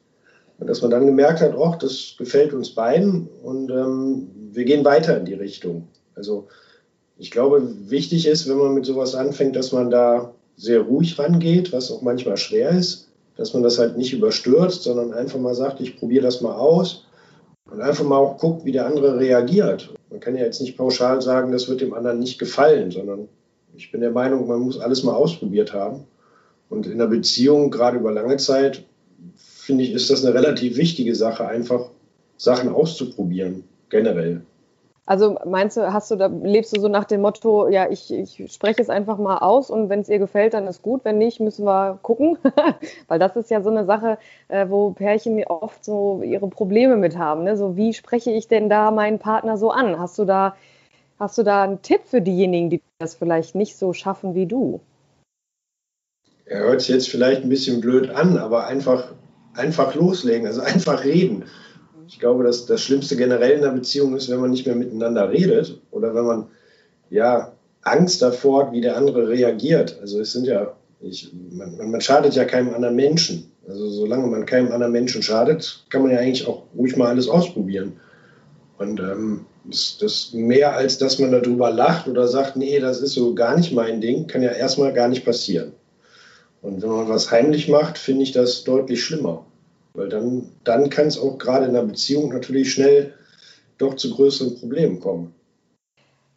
Und 0.58 0.68
dass 0.68 0.82
man 0.82 0.90
dann 0.90 1.06
gemerkt 1.06 1.40
hat, 1.40 1.54
oh, 1.56 1.74
das 1.78 2.14
gefällt 2.18 2.54
uns 2.54 2.74
beiden 2.74 3.28
und 3.42 3.70
ähm, 3.70 4.30
wir 4.52 4.64
gehen 4.64 4.84
weiter 4.84 5.18
in 5.18 5.26
die 5.26 5.34
Richtung. 5.34 5.88
Also 6.14 6.48
ich 7.18 7.30
glaube, 7.30 7.62
wichtig 7.90 8.26
ist, 8.26 8.48
wenn 8.48 8.56
man 8.56 8.74
mit 8.74 8.86
sowas 8.86 9.14
anfängt, 9.14 9.56
dass 9.56 9.72
man 9.72 9.90
da 9.90 10.32
sehr 10.56 10.80
ruhig 10.80 11.18
rangeht, 11.18 11.72
was 11.72 11.90
auch 11.90 12.02
manchmal 12.02 12.38
schwer 12.38 12.70
ist, 12.70 13.08
dass 13.36 13.52
man 13.52 13.62
das 13.62 13.78
halt 13.78 13.96
nicht 13.98 14.14
überstürzt, 14.14 14.82
sondern 14.82 15.12
einfach 15.12 15.38
mal 15.38 15.54
sagt, 15.54 15.80
ich 15.80 15.98
probiere 15.98 16.24
das 16.24 16.40
mal 16.40 16.54
aus 16.54 17.04
und 17.70 17.80
einfach 17.82 18.04
mal 18.04 18.16
auch 18.16 18.38
guckt, 18.38 18.64
wie 18.64 18.72
der 18.72 18.86
andere 18.86 19.18
reagiert. 19.18 19.94
Man 20.10 20.20
kann 20.20 20.36
ja 20.36 20.44
jetzt 20.44 20.60
nicht 20.60 20.76
pauschal 20.76 21.20
sagen, 21.20 21.52
das 21.52 21.68
wird 21.68 21.80
dem 21.80 21.94
anderen 21.94 22.18
nicht 22.18 22.38
gefallen, 22.38 22.90
sondern 22.90 23.28
ich 23.76 23.90
bin 23.92 24.00
der 24.00 24.12
Meinung, 24.12 24.46
man 24.46 24.60
muss 24.60 24.78
alles 24.78 25.02
mal 25.02 25.14
ausprobiert 25.14 25.72
haben. 25.72 26.04
Und 26.68 26.86
in 26.86 26.98
der 26.98 27.06
Beziehung, 27.06 27.70
gerade 27.70 27.98
über 27.98 28.12
lange 28.12 28.36
Zeit, 28.38 28.84
finde 29.36 29.84
ich, 29.84 29.92
ist 29.92 30.10
das 30.10 30.24
eine 30.24 30.34
relativ 30.34 30.76
wichtige 30.76 31.14
Sache, 31.14 31.46
einfach 31.46 31.90
Sachen 32.36 32.68
auszuprobieren, 32.68 33.64
generell. 33.88 34.42
Also 35.08 35.38
meinst 35.44 35.76
du, 35.76 35.92
hast 35.92 36.10
du 36.10 36.16
da, 36.16 36.26
lebst 36.26 36.76
du 36.76 36.80
so 36.80 36.88
nach 36.88 37.04
dem 37.04 37.20
Motto, 37.20 37.68
ja, 37.68 37.88
ich, 37.88 38.12
ich 38.12 38.52
spreche 38.52 38.82
es 38.82 38.90
einfach 38.90 39.18
mal 39.18 39.38
aus 39.38 39.70
und 39.70 39.88
wenn 39.88 40.00
es 40.00 40.08
ihr 40.08 40.18
gefällt, 40.18 40.52
dann 40.52 40.66
ist 40.66 40.82
gut, 40.82 41.04
wenn 41.04 41.16
nicht, 41.16 41.38
müssen 41.38 41.64
wir 41.64 42.00
gucken. 42.02 42.38
Weil 43.06 43.20
das 43.20 43.36
ist 43.36 43.48
ja 43.48 43.62
so 43.62 43.70
eine 43.70 43.84
Sache, 43.84 44.18
äh, 44.48 44.68
wo 44.68 44.90
Pärchen 44.90 45.42
oft 45.44 45.84
so 45.84 46.22
ihre 46.24 46.48
Probleme 46.48 46.96
mit 46.96 47.16
haben. 47.16 47.44
Ne? 47.44 47.56
So, 47.56 47.76
wie 47.76 47.94
spreche 47.94 48.32
ich 48.32 48.48
denn 48.48 48.68
da 48.68 48.90
meinen 48.90 49.20
Partner 49.20 49.56
so 49.56 49.70
an? 49.70 49.96
Hast 49.96 50.18
du 50.18 50.24
da, 50.24 50.56
hast 51.20 51.38
du 51.38 51.44
da 51.44 51.62
einen 51.62 51.82
Tipp 51.82 52.00
für 52.04 52.20
diejenigen, 52.20 52.68
die 52.68 52.82
das 52.98 53.14
vielleicht 53.14 53.54
nicht 53.54 53.76
so 53.76 53.92
schaffen 53.92 54.34
wie 54.34 54.46
du? 54.46 54.80
Er 56.46 56.60
hört 56.60 56.80
sich 56.80 56.90
jetzt 56.90 57.08
vielleicht 57.08 57.42
ein 57.42 57.48
bisschen 57.48 57.80
blöd 57.80 58.10
an, 58.10 58.38
aber 58.38 58.66
einfach, 58.66 59.12
einfach 59.54 59.94
loslegen, 59.94 60.48
also 60.48 60.62
einfach 60.62 61.04
reden. 61.04 61.44
Ich 62.08 62.18
glaube, 62.20 62.44
dass 62.44 62.66
das 62.66 62.82
Schlimmste 62.82 63.16
generell 63.16 63.52
in 63.52 63.62
der 63.62 63.70
Beziehung 63.70 64.16
ist, 64.16 64.30
wenn 64.30 64.40
man 64.40 64.50
nicht 64.50 64.66
mehr 64.66 64.76
miteinander 64.76 65.30
redet 65.30 65.80
oder 65.90 66.14
wenn 66.14 66.24
man 66.24 66.46
ja 67.10 67.52
Angst 67.82 68.22
davor 68.22 68.66
hat, 68.66 68.72
wie 68.72 68.80
der 68.80 68.96
andere 68.96 69.28
reagiert. 69.28 69.98
Also 70.00 70.20
es 70.20 70.32
sind 70.32 70.46
ja, 70.46 70.74
ich, 71.00 71.32
man, 71.50 71.90
man 71.90 72.00
schadet 72.00 72.34
ja 72.34 72.44
keinem 72.44 72.74
anderen 72.74 72.96
Menschen. 72.96 73.50
Also 73.68 73.88
solange 73.88 74.26
man 74.28 74.46
keinem 74.46 74.72
anderen 74.72 74.92
Menschen 74.92 75.22
schadet, 75.22 75.84
kann 75.90 76.02
man 76.02 76.12
ja 76.12 76.18
eigentlich 76.18 76.46
auch 76.46 76.62
ruhig 76.76 76.96
mal 76.96 77.08
alles 77.08 77.28
ausprobieren. 77.28 78.00
Und 78.78 79.00
ähm, 79.00 79.46
das, 79.64 79.98
das 80.00 80.32
mehr 80.32 80.76
als 80.76 80.98
dass 80.98 81.18
man 81.18 81.32
darüber 81.32 81.70
lacht 81.70 82.06
oder 82.08 82.28
sagt, 82.28 82.56
nee, 82.56 82.78
das 82.78 83.00
ist 83.00 83.14
so 83.14 83.34
gar 83.34 83.56
nicht 83.56 83.72
mein 83.72 84.00
Ding, 84.00 84.26
kann 84.26 84.42
ja 84.42 84.50
erstmal 84.50 84.92
gar 84.92 85.08
nicht 85.08 85.24
passieren. 85.24 85.72
Und 86.62 86.82
wenn 86.82 86.90
man 86.90 87.08
was 87.08 87.30
heimlich 87.30 87.68
macht, 87.68 87.98
finde 87.98 88.22
ich 88.22 88.32
das 88.32 88.64
deutlich 88.64 89.02
schlimmer. 89.02 89.44
Weil 89.96 90.08
dann, 90.08 90.52
dann 90.64 90.90
kann 90.90 91.06
es 91.06 91.18
auch 91.18 91.38
gerade 91.38 91.64
in 91.66 91.70
einer 91.70 91.86
Beziehung 91.86 92.32
natürlich 92.32 92.72
schnell 92.72 93.14
doch 93.78 93.94
zu 93.94 94.14
größeren 94.14 94.58
Problemen 94.58 95.00
kommen. 95.00 95.34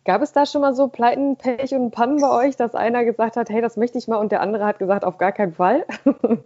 Gab 0.06 0.22
es 0.22 0.32
da 0.32 0.46
schon 0.46 0.62
mal 0.62 0.74
so 0.74 0.88
Pleiten, 0.88 1.36
Pech 1.36 1.74
und 1.74 1.92
Pannen 1.92 2.20
bei 2.22 2.32
euch, 2.32 2.56
dass 2.56 2.74
einer 2.74 3.04
gesagt 3.06 3.36
hat, 3.36 3.50
hey, 3.50 3.62
das 3.62 3.78
möchte 3.78 3.98
ich 3.98 4.08
mal 4.08 4.18
und 4.18 4.32
der 4.32 4.42
andere 4.42 4.66
hat 4.66 4.80
gesagt, 4.80 5.04
auf 5.04 5.18
gar 5.18 5.32
keinen 5.32 5.54
Fall? 5.54 5.86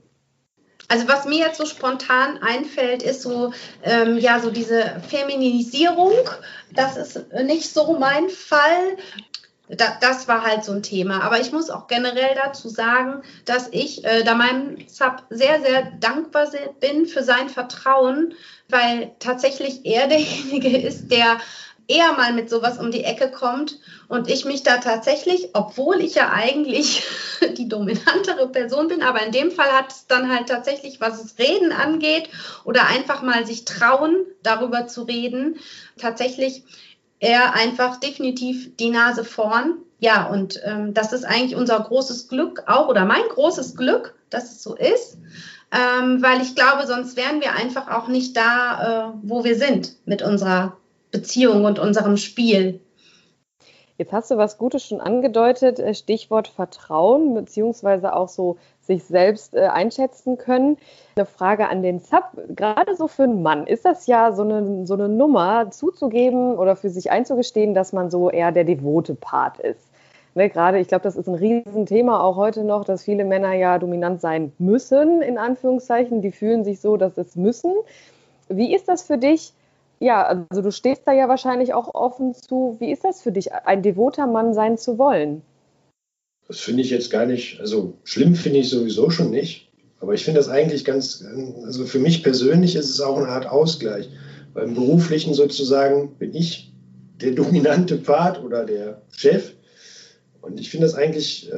Also 0.89 1.07
was 1.07 1.25
mir 1.25 1.39
jetzt 1.39 1.57
so 1.57 1.65
spontan 1.65 2.37
einfällt, 2.41 3.03
ist 3.03 3.21
so, 3.21 3.53
ähm, 3.83 4.17
ja, 4.17 4.39
so 4.39 4.51
diese 4.51 5.01
Feminisierung. 5.07 6.13
Das 6.71 6.97
ist 6.97 7.33
nicht 7.45 7.73
so 7.73 7.97
mein 7.97 8.29
Fall 8.29 8.97
da, 9.75 9.97
das 10.01 10.27
war 10.27 10.43
halt 10.43 10.63
so 10.63 10.71
ein 10.71 10.83
Thema. 10.83 11.21
Aber 11.21 11.39
ich 11.39 11.51
muss 11.51 11.69
auch 11.69 11.87
generell 11.87 12.35
dazu 12.35 12.69
sagen, 12.69 13.21
dass 13.45 13.69
ich 13.71 14.03
äh, 14.05 14.23
da 14.23 14.35
meinem 14.35 14.77
Sub 14.87 15.23
sehr, 15.29 15.61
sehr 15.61 15.91
dankbar 15.99 16.49
bin 16.79 17.05
für 17.05 17.23
sein 17.23 17.49
Vertrauen, 17.49 18.33
weil 18.69 19.11
tatsächlich 19.19 19.85
er 19.85 20.07
derjenige 20.07 20.77
ist, 20.77 21.09
der 21.09 21.37
eher 21.87 22.13
mal 22.13 22.33
mit 22.33 22.49
sowas 22.49 22.79
um 22.79 22.91
die 22.91 23.03
Ecke 23.03 23.29
kommt 23.29 23.79
und 24.07 24.29
ich 24.29 24.45
mich 24.45 24.63
da 24.63 24.77
tatsächlich, 24.77 25.49
obwohl 25.53 26.01
ich 26.01 26.15
ja 26.15 26.31
eigentlich 26.31 27.03
die 27.57 27.67
dominantere 27.67 28.47
Person 28.47 28.87
bin, 28.87 29.03
aber 29.03 29.25
in 29.25 29.31
dem 29.31 29.51
Fall 29.51 29.71
hat 29.71 29.91
es 29.91 30.07
dann 30.07 30.33
halt 30.33 30.47
tatsächlich, 30.47 31.01
was 31.01 31.21
das 31.21 31.37
Reden 31.39 31.71
angeht 31.71 32.29
oder 32.63 32.87
einfach 32.87 33.21
mal 33.21 33.45
sich 33.45 33.65
trauen, 33.65 34.25
darüber 34.43 34.87
zu 34.87 35.03
reden, 35.03 35.59
tatsächlich 35.97 36.63
er 37.23 37.55
einfach 37.55 38.01
definitiv 38.01 38.75
die 38.75 38.89
Nase 38.89 39.23
vorn. 39.23 39.77
Ja, 39.99 40.27
und 40.27 40.61
ähm, 40.65 40.93
das 40.93 41.13
ist 41.13 41.23
eigentlich 41.23 41.55
unser 41.55 41.79
großes 41.79 42.27
Glück 42.27 42.63
auch 42.67 42.89
oder 42.89 43.05
mein 43.05 43.23
großes 43.29 43.77
Glück, 43.77 44.15
dass 44.29 44.51
es 44.51 44.61
so 44.61 44.75
ist, 44.75 45.17
ähm, 45.71 46.21
weil 46.21 46.41
ich 46.41 46.53
glaube, 46.53 46.85
sonst 46.85 47.15
wären 47.15 47.39
wir 47.39 47.53
einfach 47.53 47.87
auch 47.89 48.09
nicht 48.09 48.35
da, 48.35 49.13
äh, 49.13 49.13
wo 49.23 49.45
wir 49.45 49.55
sind 49.55 49.95
mit 50.05 50.21
unserer 50.21 50.75
Beziehung 51.11 51.63
und 51.63 51.79
unserem 51.79 52.17
Spiel. 52.17 52.81
Jetzt 53.97 54.11
hast 54.11 54.29
du 54.29 54.35
was 54.35 54.57
Gutes 54.57 54.85
schon 54.85 54.99
angedeutet, 54.99 55.79
äh, 55.79 55.93
Stichwort 55.93 56.49
Vertrauen, 56.49 57.33
beziehungsweise 57.33 58.13
auch 58.13 58.27
so 58.27 58.57
sich 58.85 59.03
selbst 59.05 59.55
äh, 59.55 59.67
einschätzen 59.67 60.37
können. 60.37 60.77
Eine 61.15 61.25
Frage 61.25 61.69
an 61.69 61.81
den 61.81 61.99
Sub, 61.99 62.23
gerade 62.49 62.95
so 62.95 63.07
für 63.07 63.23
einen 63.23 63.41
Mann, 63.41 63.65
ist 63.65 63.85
das 63.85 64.07
ja 64.07 64.33
so 64.33 64.43
eine, 64.43 64.85
so 64.85 64.93
eine 64.93 65.09
Nummer 65.09 65.71
zuzugeben 65.71 66.57
oder 66.57 66.75
für 66.75 66.89
sich 66.89 67.11
einzugestehen, 67.11 67.73
dass 67.73 67.93
man 67.93 68.09
so 68.09 68.29
eher 68.29 68.51
der 68.51 68.65
devote 68.65 69.15
Part 69.15 69.59
ist. 69.59 69.89
Ne, 70.35 70.49
gerade, 70.49 70.79
ich 70.79 70.87
glaube, 70.87 71.03
das 71.03 71.15
ist 71.15 71.27
ein 71.27 71.35
Riesenthema 71.35 72.19
auch 72.23 72.35
heute 72.37 72.63
noch, 72.63 72.85
dass 72.85 73.03
viele 73.03 73.23
Männer 73.23 73.53
ja 73.53 73.77
dominant 73.77 74.19
sein 74.19 74.51
müssen, 74.57 75.21
in 75.21 75.37
Anführungszeichen. 75.37 76.21
Die 76.21 76.31
fühlen 76.31 76.63
sich 76.63 76.81
so, 76.81 76.97
dass 76.97 77.17
es 77.17 77.35
müssen. 77.35 77.71
Wie 78.49 78.73
ist 78.73 78.87
das 78.89 79.03
für 79.03 79.19
dich? 79.19 79.53
Ja, 79.99 80.23
also 80.23 80.61
du 80.63 80.71
stehst 80.71 81.07
da 81.07 81.13
ja 81.13 81.29
wahrscheinlich 81.29 81.73
auch 81.75 81.93
offen 81.93 82.33
zu. 82.33 82.75
Wie 82.79 82.91
ist 82.91 83.03
das 83.03 83.21
für 83.21 83.31
dich, 83.31 83.53
ein 83.53 83.83
devoter 83.83 84.25
Mann 84.25 84.55
sein 84.55 84.77
zu 84.77 84.97
wollen? 84.97 85.43
Das 86.47 86.59
finde 86.59 86.83
ich 86.83 86.89
jetzt 86.89 87.09
gar 87.09 87.25
nicht, 87.25 87.59
also 87.59 87.97
schlimm 88.03 88.35
finde 88.35 88.59
ich 88.59 88.69
sowieso 88.69 89.09
schon 89.09 89.31
nicht. 89.31 89.69
Aber 89.99 90.13
ich 90.13 90.25
finde 90.25 90.39
das 90.39 90.49
eigentlich 90.49 90.83
ganz, 90.83 91.23
also 91.63 91.85
für 91.85 91.99
mich 91.99 92.23
persönlich 92.23 92.75
ist 92.75 92.89
es 92.89 92.99
auch 92.99 93.17
eine 93.17 93.29
Art 93.29 93.47
Ausgleich. 93.47 94.09
Beim 94.53 94.73
Beruflichen 94.73 95.33
sozusagen 95.33 96.15
bin 96.17 96.35
ich 96.35 96.73
der 97.21 97.31
dominante 97.35 97.97
Part 97.97 98.43
oder 98.43 98.65
der 98.65 99.01
Chef. 99.15 99.53
Und 100.41 100.59
ich 100.59 100.69
finde 100.69 100.87
das 100.87 100.95
eigentlich 100.95 101.49
äh, 101.49 101.55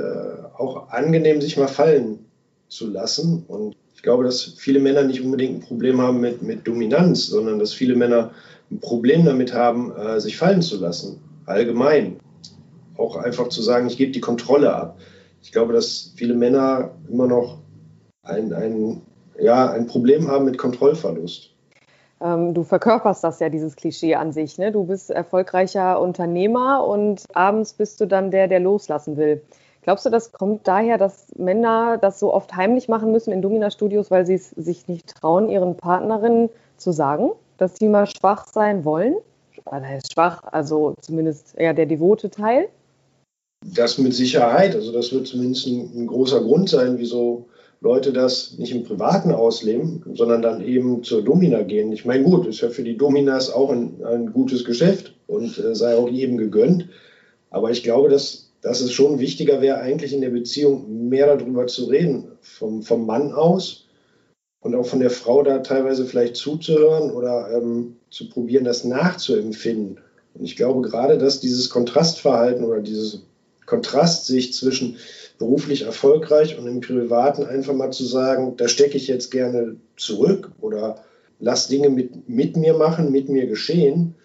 auch 0.58 0.90
angenehm, 0.90 1.42
sich 1.42 1.58
mal 1.58 1.68
fallen 1.68 2.20
zu 2.68 2.88
lassen. 2.88 3.44
Und 3.48 3.76
ich 3.96 4.04
glaube, 4.04 4.24
dass 4.24 4.44
viele 4.44 4.80
Männer 4.80 5.04
nicht 5.04 5.22
unbedingt 5.22 5.56
ein 5.56 5.68
Problem 5.68 6.00
haben 6.00 6.22
mit, 6.22 6.44
mit 6.44 6.68
Dominanz, 6.68 7.26
sondern 7.26 7.58
dass 7.58 7.74
viele 7.74 7.96
Männer 7.96 8.32
ein 8.70 8.80
Problem 8.80 9.26
damit 9.26 9.54
haben, 9.54 9.92
äh, 9.96 10.20
sich 10.20 10.38
fallen 10.38 10.62
zu 10.62 10.80
lassen. 10.80 11.20
Allgemein. 11.48 12.18
Auch 12.98 13.16
einfach 13.16 13.50
zu 13.50 13.62
sagen, 13.62 13.88
ich 13.88 13.98
gebe 13.98 14.12
die 14.12 14.22
Kontrolle 14.22 14.74
ab. 14.74 14.98
Ich 15.42 15.52
glaube, 15.52 15.74
dass 15.74 16.14
viele 16.16 16.34
Männer 16.34 16.92
immer 17.10 17.28
noch 17.28 17.60
ein, 18.24 18.54
ein, 18.54 19.02
ja, 19.40 19.72
ein 19.72 19.88
Problem 19.88 20.28
haben 20.28 20.46
mit 20.46 20.58
Kontrollverlust. 20.58 21.52
Ähm, 22.22 22.54
du 22.54 22.64
verkörperst 22.64 23.24
das 23.24 23.40
ja, 23.40 23.50
dieses 23.50 23.76
Klischee 23.76 24.16
an 24.16 24.32
sich. 24.32 24.58
Ne? 24.58 24.72
Du 24.72 24.86
bist 24.86 25.10
erfolgreicher 25.10 26.02
Unternehmer 26.02 26.86
und 26.88 27.24
abends 27.34 27.74
bist 27.74 28.00
du 28.02 28.06
dann 28.06 28.32
der, 28.32 28.48
der 28.48 28.60
loslassen 28.60 29.18
will. 29.18 29.42
Glaubst 29.84 30.06
du, 30.06 30.10
das 30.10 30.32
kommt 30.32 30.68
daher, 30.68 30.98
dass 30.98 31.28
Männer 31.38 32.00
das 32.00 32.20
so 32.20 32.34
oft 32.34 32.56
heimlich 32.56 32.88
machen 32.88 33.12
müssen 33.12 33.32
in 33.32 33.44
Domina-Studios, 33.44 34.10
weil 34.10 34.26
sie 34.26 34.34
es 34.34 34.50
sich 34.50 34.88
nicht 34.88 35.14
trauen, 35.16 35.50
ihren 35.50 35.78
Partnerinnen 35.78 36.50
zu 36.78 36.92
sagen, 36.92 37.32
dass 37.58 37.78
sie 37.78 37.88
mal 37.88 38.08
schwach 38.08 38.48
sein 38.48 38.84
wollen? 38.84 39.16
Das 39.66 40.12
schwach, 40.12 40.42
also 40.52 40.96
zumindest 41.02 41.56
eher 41.58 41.74
der 41.74 41.86
devote 41.86 42.32
Teil? 42.32 42.70
Das 43.64 43.98
mit 43.98 44.14
Sicherheit. 44.14 44.76
Also 44.76 44.92
das 44.92 45.12
wird 45.12 45.28
zumindest 45.28 45.68
ein, 45.68 45.92
ein 45.96 46.08
großer 46.08 46.42
Grund 46.42 46.70
sein, 46.70 46.98
wieso 46.98 47.48
Leute 47.82 48.14
das 48.14 48.58
nicht 48.58 48.72
im 48.72 48.84
Privaten 48.84 49.32
ausleben, 49.32 50.04
sondern 50.14 50.42
dann 50.42 50.62
eben 50.64 51.04
zur 51.04 51.24
Domina 51.24 51.64
gehen. 51.64 51.92
Ich 51.92 52.06
meine, 52.06 52.24
gut, 52.24 52.48
ist 52.48 52.62
ja 52.62 52.70
für 52.70 52.84
die 52.84 52.98
Dominas 52.98 53.52
auch 53.52 53.72
ein, 53.72 54.04
ein 54.06 54.34
gutes 54.34 54.66
Geschäft 54.66 55.14
und 55.28 55.58
äh, 55.58 55.76
sei 55.76 55.96
auch 55.96 56.10
jedem 56.10 56.38
gegönnt. 56.38 56.90
Aber 57.50 57.72
ich 57.72 57.84
glaube, 57.84 58.10
dass 58.10 58.46
dass 58.66 58.82
es 58.82 58.94
schon 58.94 59.20
wichtiger 59.20 59.62
wäre, 59.62 59.78
eigentlich 59.78 60.12
in 60.12 60.22
der 60.22 60.32
Beziehung 60.32 61.08
mehr 61.08 61.28
darüber 61.38 61.68
zu 61.68 61.86
reden, 61.86 62.30
vom, 62.42 62.82
vom 62.82 63.06
Mann 63.06 63.32
aus 63.32 63.86
und 64.60 64.74
auch 64.74 64.88
von 64.88 65.00
der 65.00 65.12
Frau 65.12 65.44
da 65.44 65.60
teilweise 65.60 66.04
vielleicht 66.04 66.36
zuzuhören 66.36 67.12
oder 67.12 67.52
ähm, 67.56 67.98
zu 68.10 68.28
probieren, 68.28 68.64
das 68.64 68.84
nachzuempfinden. 68.84 70.00
Und 70.34 70.46
ich 70.46 70.56
glaube 70.56 70.82
gerade, 70.82 71.20
dass 71.20 71.40
dieses 71.40 71.70
Kontrastverhalten 71.70 72.66
oder 72.66 72.82
diese 73.66 73.82
Kontrastsicht 73.82 74.54
zwischen 74.54 74.98
beruflich 75.38 75.84
erfolgreich 75.84 76.58
und 76.58 76.68
im 76.68 76.82
Privaten 76.82 77.46
einfach 77.46 77.74
mal 77.74 77.92
zu 77.92 78.06
sagen, 78.06 78.56
da 78.58 78.68
stecke 78.68 78.98
ich 78.98 79.08
jetzt 79.08 79.32
gerne 79.32 79.76
zurück 79.98 80.52
oder 80.62 81.04
lass 81.40 81.68
Dinge 81.68 81.90
mit, 81.90 82.30
mit 82.30 82.56
mir 82.56 82.76
machen, 82.76 83.12
mit 83.12 83.28
mir 83.30 83.48
geschehen, 83.48 84.16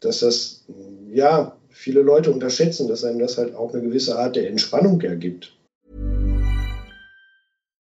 dass 0.00 0.20
das 0.20 0.64
ja 1.12 1.56
viele 1.70 2.02
Leute 2.02 2.30
unterschätzen, 2.30 2.88
dass 2.88 3.04
einem 3.04 3.18
das 3.18 3.38
halt 3.38 3.54
auch 3.54 3.72
eine 3.72 3.82
gewisse 3.82 4.18
Art 4.18 4.36
der 4.36 4.48
Entspannung 4.48 5.00
ergibt. 5.00 5.55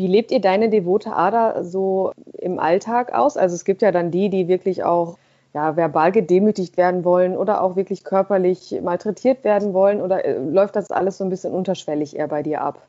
Wie 0.00 0.06
lebt 0.06 0.30
ihr 0.30 0.40
deine 0.40 0.70
devote 0.70 1.12
Ader 1.12 1.62
so 1.62 2.12
im 2.38 2.58
Alltag 2.58 3.12
aus? 3.12 3.36
Also 3.36 3.54
es 3.54 3.66
gibt 3.66 3.82
ja 3.82 3.92
dann 3.92 4.10
die, 4.10 4.30
die 4.30 4.48
wirklich 4.48 4.82
auch 4.82 5.18
ja, 5.52 5.76
verbal 5.76 6.10
gedemütigt 6.10 6.78
werden 6.78 7.04
wollen 7.04 7.36
oder 7.36 7.62
auch 7.62 7.76
wirklich 7.76 8.02
körperlich 8.02 8.80
malträtiert 8.82 9.44
werden 9.44 9.74
wollen 9.74 10.00
oder 10.00 10.24
äh, 10.24 10.38
läuft 10.38 10.74
das 10.76 10.90
alles 10.90 11.18
so 11.18 11.24
ein 11.24 11.28
bisschen 11.28 11.52
unterschwellig 11.52 12.16
eher 12.16 12.28
bei 12.28 12.42
dir 12.42 12.62
ab? 12.62 12.86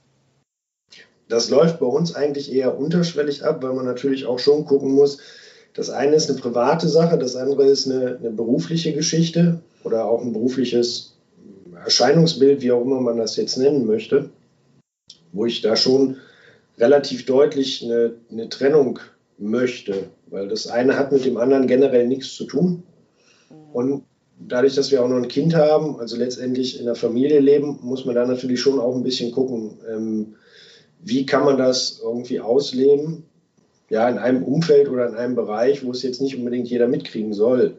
Das 1.28 1.50
läuft 1.50 1.82
bei 1.82 1.86
uns 1.86 2.16
eigentlich 2.16 2.50
eher 2.50 2.80
unterschwellig 2.80 3.44
ab, 3.44 3.62
weil 3.62 3.74
man 3.74 3.84
natürlich 3.84 4.26
auch 4.26 4.40
schon 4.40 4.64
gucken 4.64 4.94
muss, 4.94 5.18
das 5.74 5.90
eine 5.90 6.16
ist 6.16 6.30
eine 6.30 6.40
private 6.40 6.88
Sache, 6.88 7.18
das 7.18 7.36
andere 7.36 7.66
ist 7.66 7.92
eine, 7.92 8.20
eine 8.20 8.30
berufliche 8.30 8.94
Geschichte 8.94 9.60
oder 9.84 10.06
auch 10.06 10.22
ein 10.22 10.32
berufliches 10.32 11.18
Erscheinungsbild, 11.84 12.62
wie 12.62 12.72
auch 12.72 12.84
immer 12.84 13.02
man 13.02 13.18
das 13.18 13.36
jetzt 13.36 13.58
nennen 13.58 13.86
möchte, 13.86 14.30
wo 15.34 15.46
ich 15.46 15.62
da 15.62 15.76
schon 15.76 16.16
relativ 16.82 17.26
deutlich 17.26 17.84
eine, 17.84 18.16
eine 18.32 18.50
Trennung 18.50 19.00
möchte, 19.38 20.10
weil 20.28 20.48
das 20.48 20.68
eine 20.68 20.98
hat 20.98 21.12
mit 21.12 21.24
dem 21.24 21.38
anderen 21.38 21.68
generell 21.68 22.08
nichts 22.08 22.34
zu 22.34 22.46
tun. 22.46 22.84
Und 23.72 24.04
dadurch, 24.40 24.76
dass 24.76 24.92
wir 24.92 25.04
auch 25.04 25.08
noch 25.08 25.18
ein 25.18 25.28
Kind 25.28 25.56
haben, 25.56 26.00
also 26.00 26.18
letztendlich 26.18 26.80
in 26.80 26.86
der 26.86 26.96
Familie 26.96 27.40
leben, 27.40 27.80
muss 27.84 28.06
man 28.06 28.16
da 28.16 28.26
natürlich 28.26 28.60
schon 28.60 28.80
auch 28.80 28.96
ein 28.96 29.04
bisschen 29.04 29.32
gucken, 29.32 29.78
ähm, 29.90 30.36
wie 31.04 31.26
kann 31.26 31.46
man 31.46 31.58
das 31.58 32.02
irgendwie 32.04 32.40
ausleben, 32.40 33.24
ja, 33.90 34.08
in 34.10 34.18
einem 34.18 34.44
Umfeld 34.44 34.90
oder 34.90 35.08
in 35.08 35.16
einem 35.16 35.36
Bereich, 35.36 35.86
wo 35.86 35.92
es 35.92 36.02
jetzt 36.02 36.22
nicht 36.22 36.38
unbedingt 36.38 36.70
jeder 36.70 36.88
mitkriegen 36.88 37.34
soll. 37.34 37.76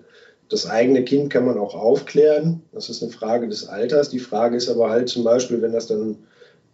Das 0.48 0.68
eigene 0.68 1.04
Kind 1.04 1.30
kann 1.30 1.46
man 1.46 1.58
auch 1.58 1.74
aufklären. 1.74 2.60
Das 2.72 2.90
ist 2.90 3.02
eine 3.02 3.10
Frage 3.10 3.48
des 3.48 3.66
Alters. 3.66 4.10
Die 4.10 4.18
Frage 4.18 4.56
ist 4.56 4.68
aber 4.68 4.90
halt 4.90 5.08
zum 5.08 5.24
Beispiel, 5.24 5.62
wenn 5.62 5.72
das 5.72 5.86
dann 5.86 6.18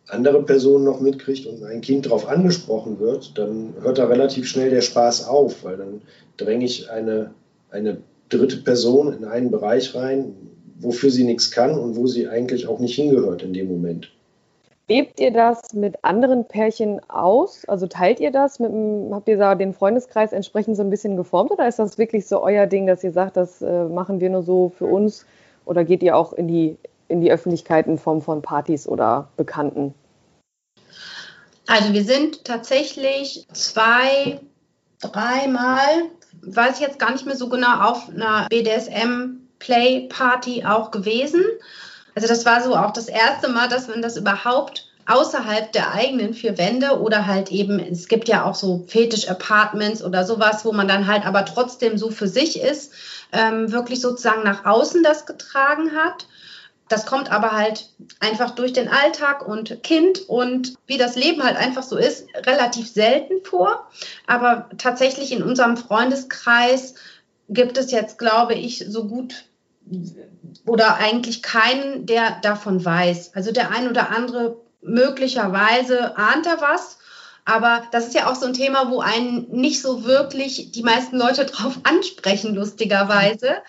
andere 0.08 0.42
Personen 0.42 0.84
noch 0.84 1.00
mitkriegt 1.00 1.46
und 1.46 1.62
ein 1.64 1.80
Kind 1.80 2.06
darauf 2.06 2.28
angesprochen 2.28 2.98
wird, 2.98 3.36
dann 3.36 3.74
hört 3.80 3.98
da 3.98 4.06
relativ 4.06 4.46
schnell 4.46 4.70
der 4.70 4.80
Spaß 4.80 5.28
auf, 5.28 5.64
weil 5.64 5.76
dann 5.76 6.02
dränge 6.36 6.64
ich 6.64 6.90
eine, 6.90 7.32
eine 7.70 7.98
dritte 8.28 8.58
Person 8.58 9.12
in 9.12 9.24
einen 9.24 9.50
Bereich 9.50 9.94
rein, 9.94 10.34
wofür 10.80 11.10
sie 11.10 11.24
nichts 11.24 11.50
kann 11.50 11.78
und 11.78 11.96
wo 11.96 12.06
sie 12.06 12.28
eigentlich 12.28 12.66
auch 12.66 12.78
nicht 12.78 12.94
hingehört 12.94 13.42
in 13.42 13.52
dem 13.52 13.68
Moment. 13.68 14.10
Lebt 14.90 15.20
ihr 15.20 15.32
das 15.32 15.74
mit 15.74 16.02
anderen 16.02 16.46
Pärchen 16.46 17.00
aus? 17.10 17.64
Also 17.68 17.86
teilt 17.86 18.20
ihr 18.20 18.30
das? 18.30 18.58
Mit, 18.58 18.72
habt 19.10 19.28
ihr 19.28 19.36
da 19.36 19.54
den 19.54 19.74
Freundeskreis 19.74 20.32
entsprechend 20.32 20.76
so 20.76 20.82
ein 20.82 20.88
bisschen 20.88 21.16
geformt 21.16 21.50
oder 21.50 21.68
ist 21.68 21.78
das 21.78 21.98
wirklich 21.98 22.26
so 22.26 22.42
euer 22.42 22.66
Ding, 22.66 22.86
dass 22.86 23.04
ihr 23.04 23.12
sagt, 23.12 23.36
das 23.36 23.60
äh, 23.60 23.84
machen 23.84 24.20
wir 24.20 24.30
nur 24.30 24.42
so 24.42 24.70
für 24.70 24.86
uns? 24.86 25.26
Oder 25.66 25.84
geht 25.84 26.02
ihr 26.02 26.16
auch 26.16 26.32
in 26.32 26.48
die, 26.48 26.78
in 27.08 27.20
die 27.20 27.32
Öffentlichkeit 27.32 27.86
in 27.86 27.98
Form 27.98 28.22
von 28.22 28.42
Partys 28.42 28.86
oder 28.86 29.28
Bekannten? 29.36 29.94
Also 31.66 31.92
wir 31.92 32.04
sind 32.04 32.44
tatsächlich 32.44 33.46
zwei, 33.52 34.40
dreimal, 35.00 35.86
weiß 36.42 36.76
ich 36.76 36.80
jetzt 36.80 36.98
gar 36.98 37.12
nicht 37.12 37.26
mehr 37.26 37.36
so 37.36 37.48
genau, 37.48 37.90
auf 37.90 38.08
einer 38.08 38.46
BDSM-Play-Party 38.48 40.64
auch 40.64 40.90
gewesen. 40.90 41.44
Also 42.14 42.26
das 42.26 42.46
war 42.46 42.62
so 42.62 42.74
auch 42.74 42.92
das 42.92 43.08
erste 43.08 43.48
Mal, 43.48 43.68
dass 43.68 43.88
man 43.88 44.00
das 44.00 44.16
überhaupt 44.16 44.88
außerhalb 45.08 45.72
der 45.72 45.92
eigenen 45.92 46.34
vier 46.34 46.58
Wände 46.58 47.00
oder 47.00 47.26
halt 47.26 47.50
eben, 47.50 47.80
es 47.80 48.08
gibt 48.08 48.28
ja 48.28 48.44
auch 48.44 48.54
so 48.54 48.84
Fetisch-Apartments 48.88 50.02
oder 50.02 50.24
sowas, 50.24 50.64
wo 50.64 50.72
man 50.72 50.86
dann 50.86 51.06
halt 51.06 51.26
aber 51.26 51.46
trotzdem 51.46 51.96
so 51.96 52.10
für 52.10 52.28
sich 52.28 52.60
ist, 52.60 52.92
ähm, 53.32 53.72
wirklich 53.72 54.00
sozusagen 54.00 54.42
nach 54.42 54.66
außen 54.66 55.02
das 55.02 55.26
getragen 55.26 55.92
hat. 55.94 56.26
Das 56.88 57.06
kommt 57.06 57.30
aber 57.30 57.52
halt 57.52 57.90
einfach 58.20 58.50
durch 58.50 58.72
den 58.72 58.88
Alltag 58.88 59.46
und 59.46 59.82
Kind 59.82 60.28
und 60.28 60.74
wie 60.86 60.96
das 60.96 61.16
Leben 61.16 61.42
halt 61.42 61.56
einfach 61.56 61.82
so 61.82 61.96
ist, 61.96 62.26
relativ 62.46 62.90
selten 62.90 63.44
vor. 63.44 63.88
Aber 64.26 64.68
tatsächlich 64.78 65.32
in 65.32 65.42
unserem 65.42 65.76
Freundeskreis 65.76 66.94
gibt 67.48 67.76
es 67.78 67.90
jetzt, 67.90 68.18
glaube 68.18 68.54
ich, 68.54 68.84
so 68.88 69.06
gut 69.06 69.44
oder 70.66 70.96
eigentlich 70.96 71.42
keinen, 71.42 72.06
der 72.06 72.38
davon 72.42 72.84
weiß. 72.84 73.34
Also 73.34 73.52
der 73.52 73.70
ein 73.70 73.88
oder 73.88 74.10
andere 74.10 74.56
möglicherweise 74.80 76.16
ahnt 76.16 76.46
da 76.46 76.60
was, 76.60 76.98
aber 77.48 77.82
das 77.92 78.08
ist 78.08 78.14
ja 78.14 78.30
auch 78.30 78.34
so 78.34 78.44
ein 78.44 78.52
Thema, 78.52 78.90
wo 78.90 79.00
einen 79.00 79.50
nicht 79.50 79.80
so 79.80 80.04
wirklich 80.04 80.70
die 80.72 80.82
meisten 80.82 81.16
Leute 81.16 81.44
drauf 81.46 81.78
ansprechen, 81.82 82.54
lustigerweise. 82.54 83.62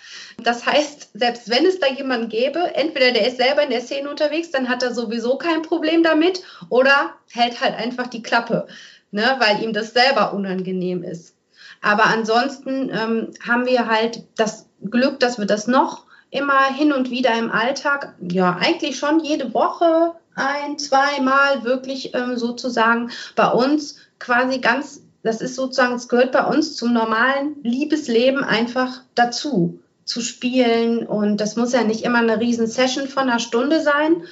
Das 0.43 0.65
heißt, 0.65 1.11
selbst 1.13 1.49
wenn 1.49 1.65
es 1.65 1.79
da 1.79 1.87
jemanden 1.87 2.27
gäbe, 2.27 2.75
entweder 2.75 3.11
der 3.11 3.27
ist 3.27 3.37
selber 3.37 3.63
in 3.63 3.69
der 3.69 3.79
Szene 3.79 4.09
unterwegs, 4.09 4.51
dann 4.51 4.67
hat 4.67 4.83
er 4.83 4.93
sowieso 4.93 5.37
kein 5.37 5.61
Problem 5.61 6.03
damit 6.03 6.43
oder 6.67 7.13
hält 7.31 7.61
halt 7.61 7.75
einfach 7.75 8.07
die 8.07 8.21
Klappe, 8.21 8.67
ne, 9.11 9.37
weil 9.39 9.63
ihm 9.63 9.71
das 9.71 9.93
selber 9.93 10.33
unangenehm 10.33 11.01
ist. 11.01 11.35
Aber 11.81 12.07
ansonsten 12.07 12.89
ähm, 12.89 13.31
haben 13.47 13.65
wir 13.65 13.87
halt 13.87 14.23
das 14.35 14.67
Glück, 14.83 15.21
dass 15.21 15.39
wir 15.39 15.45
das 15.45 15.67
noch 15.67 16.03
immer 16.31 16.65
hin 16.65 16.91
und 16.91 17.09
wieder 17.09 17.33
im 17.37 17.49
Alltag, 17.49 18.15
ja, 18.19 18.57
eigentlich 18.59 18.99
schon 18.99 19.21
jede 19.21 19.53
Woche 19.53 20.15
ein, 20.39 20.77
zweimal 20.77 21.63
wirklich 21.63 22.13
ähm, 22.15 22.37
sozusagen 22.37 23.11
bei 23.35 23.47
uns 23.47 23.97
quasi 24.19 24.59
ganz, 24.59 25.03
das 25.23 25.41
ist 25.41 25.55
sozusagen, 25.55 25.95
es 25.95 26.07
gehört 26.07 26.31
bei 26.31 26.45
uns 26.45 26.75
zum 26.75 26.93
normalen 26.93 27.61
Liebesleben 27.63 28.43
einfach 28.43 29.01
dazu, 29.15 29.79
zu 30.05 30.21
spielen. 30.21 31.05
Und 31.05 31.37
das 31.37 31.55
muss 31.55 31.73
ja 31.73 31.83
nicht 31.83 32.03
immer 32.03 32.19
eine 32.19 32.39
riesen 32.39 32.67
Session 32.67 33.07
von 33.07 33.29
einer 33.29 33.39
Stunde 33.39 33.81
sein, 33.81 34.23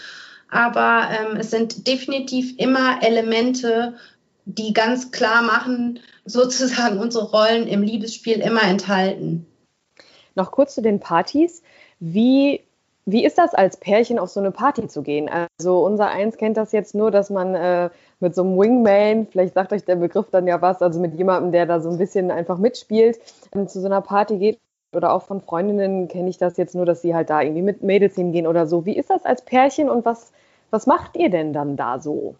aber 0.49 1.09
ähm, 1.11 1.37
es 1.37 1.51
sind 1.51 1.87
definitiv 1.87 2.57
immer 2.57 3.03
Elemente, 3.03 3.95
die 4.45 4.73
ganz 4.73 5.11
klar 5.11 5.41
machen, 5.41 5.99
sozusagen 6.25 6.99
unsere 6.99 7.29
Rollen 7.29 7.67
im 7.67 7.83
Liebesspiel 7.83 8.39
immer 8.39 8.63
enthalten. 8.63 9.45
Noch 10.35 10.51
kurz 10.51 10.75
zu 10.75 10.81
den 10.81 10.99
Partys. 10.99 11.63
Wie, 11.99 12.61
wie 13.07 13.23
ist 13.23 13.37
das 13.37 13.53
als 13.53 13.77
Pärchen 13.77 14.19
auf 14.19 14.29
so 14.29 14.41
eine 14.41 14.51
Party 14.51 14.87
zu 14.89 15.01
gehen? 15.01 15.29
Also 15.57 15.85
unser 15.85 16.09
Eins 16.09 16.35
kennt 16.35 16.57
das 16.57 16.73
jetzt 16.73 16.93
nur, 16.93 17.09
dass 17.09 17.29
man 17.29 17.55
äh, 17.55 17.89
mit 18.19 18.35
so 18.35 18.43
einem 18.43 18.59
Wingman, 18.59 19.27
vielleicht 19.27 19.53
sagt 19.53 19.71
euch 19.71 19.85
der 19.85 19.95
Begriff 19.95 20.29
dann 20.29 20.45
ja 20.45 20.61
was, 20.61 20.81
also 20.81 20.99
mit 20.99 21.15
jemandem, 21.15 21.53
der 21.53 21.65
da 21.65 21.79
so 21.79 21.89
ein 21.89 21.97
bisschen 21.97 22.31
einfach 22.31 22.57
mitspielt, 22.57 23.17
ähm, 23.55 23.69
zu 23.69 23.79
so 23.79 23.85
einer 23.85 24.01
Party 24.01 24.37
geht. 24.37 24.59
Oder 24.93 25.13
auch 25.13 25.23
von 25.23 25.39
Freundinnen 25.39 26.09
kenne 26.09 26.29
ich 26.29 26.37
das 26.37 26.57
jetzt 26.57 26.75
nur, 26.75 26.85
dass 26.85 27.01
sie 27.01 27.15
halt 27.15 27.29
da 27.29 27.41
irgendwie 27.41 27.61
mit 27.61 27.81
Mädels 27.81 28.15
hingehen 28.15 28.45
oder 28.45 28.67
so. 28.67 28.85
Wie 28.85 28.97
ist 28.97 29.09
das 29.09 29.23
als 29.23 29.41
Pärchen 29.41 29.89
und 29.89 30.03
was, 30.03 30.33
was 30.69 30.85
macht 30.85 31.15
ihr 31.15 31.29
denn 31.29 31.53
dann 31.53 31.77
da 31.77 31.99
so? 31.99 32.35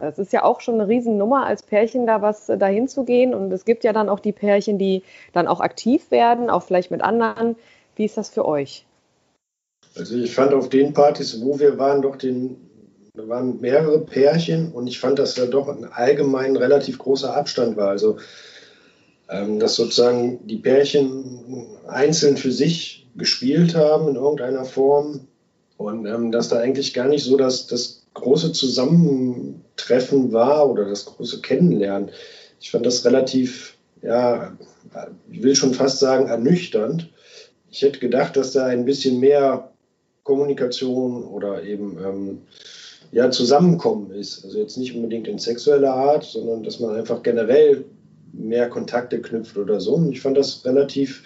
Es 0.00 0.18
ist 0.18 0.32
ja 0.32 0.42
auch 0.42 0.60
schon 0.60 0.74
eine 0.74 0.88
Riesennummer, 0.88 1.46
als 1.46 1.62
Pärchen 1.62 2.06
da 2.06 2.20
was 2.20 2.48
äh, 2.48 2.58
dahin 2.58 2.88
zu 2.88 3.04
gehen. 3.04 3.32
Und 3.32 3.52
es 3.52 3.64
gibt 3.64 3.84
ja 3.84 3.92
dann 3.92 4.08
auch 4.08 4.18
die 4.18 4.32
Pärchen, 4.32 4.76
die 4.76 5.04
dann 5.32 5.46
auch 5.46 5.60
aktiv 5.60 6.10
werden, 6.10 6.50
auch 6.50 6.64
vielleicht 6.64 6.90
mit 6.90 7.00
anderen. 7.00 7.54
Wie 7.94 8.06
ist 8.06 8.16
das 8.16 8.28
für 8.28 8.44
euch? 8.44 8.86
Also 9.96 10.16
ich 10.16 10.34
fand 10.34 10.54
auf 10.54 10.68
den 10.68 10.92
Partys, 10.92 11.40
wo 11.40 11.58
wir 11.58 11.78
waren, 11.78 12.02
doch 12.02 12.16
den, 12.16 12.56
da 13.14 13.26
waren 13.28 13.60
mehrere 13.60 14.00
Pärchen 14.00 14.72
und 14.72 14.86
ich 14.86 15.00
fand, 15.00 15.18
dass 15.18 15.34
da 15.34 15.46
doch 15.46 15.68
ein 15.68 15.84
allgemein 15.84 16.56
relativ 16.56 16.98
großer 16.98 17.36
Abstand 17.36 17.76
war. 17.76 17.88
Also 17.88 18.18
ähm, 19.30 19.60
dass 19.60 19.76
sozusagen 19.76 20.46
die 20.46 20.56
Pärchen 20.56 21.66
einzeln 21.86 22.36
für 22.36 22.50
sich 22.50 23.06
gespielt 23.16 23.74
haben 23.76 24.08
in 24.08 24.16
irgendeiner 24.16 24.64
Form 24.64 25.28
und 25.76 26.06
ähm, 26.06 26.32
dass 26.32 26.48
da 26.48 26.58
eigentlich 26.58 26.94
gar 26.94 27.06
nicht 27.06 27.24
so 27.24 27.36
das, 27.36 27.66
das 27.66 28.02
große 28.14 28.52
Zusammentreffen 28.52 30.32
war 30.32 30.68
oder 30.68 30.84
das 30.84 31.04
große 31.06 31.40
Kennenlernen. 31.42 32.10
Ich 32.60 32.70
fand 32.70 32.84
das 32.84 33.04
relativ, 33.04 33.76
ja, 34.02 34.56
ich 35.30 35.42
will 35.42 35.54
schon 35.54 35.74
fast 35.74 36.00
sagen, 36.00 36.28
ernüchternd. 36.28 37.08
Ich 37.70 37.82
hätte 37.82 38.00
gedacht, 38.00 38.36
dass 38.36 38.52
da 38.52 38.66
ein 38.66 38.84
bisschen 38.84 39.20
mehr 39.20 39.69
Kommunikation 40.30 41.24
oder 41.24 41.64
eben 41.64 41.98
ähm, 41.98 42.38
ja, 43.10 43.32
Zusammenkommen 43.32 44.12
ist. 44.12 44.44
Also 44.44 44.58
jetzt 44.58 44.76
nicht 44.76 44.94
unbedingt 44.94 45.26
in 45.26 45.38
sexueller 45.38 45.92
Art, 45.92 46.22
sondern 46.22 46.62
dass 46.62 46.78
man 46.78 46.94
einfach 46.94 47.24
generell 47.24 47.84
mehr 48.32 48.68
Kontakte 48.68 49.20
knüpft 49.20 49.56
oder 49.56 49.80
so. 49.80 49.94
Und 49.94 50.12
ich 50.12 50.20
fand 50.20 50.36
das 50.36 50.64
relativ 50.64 51.24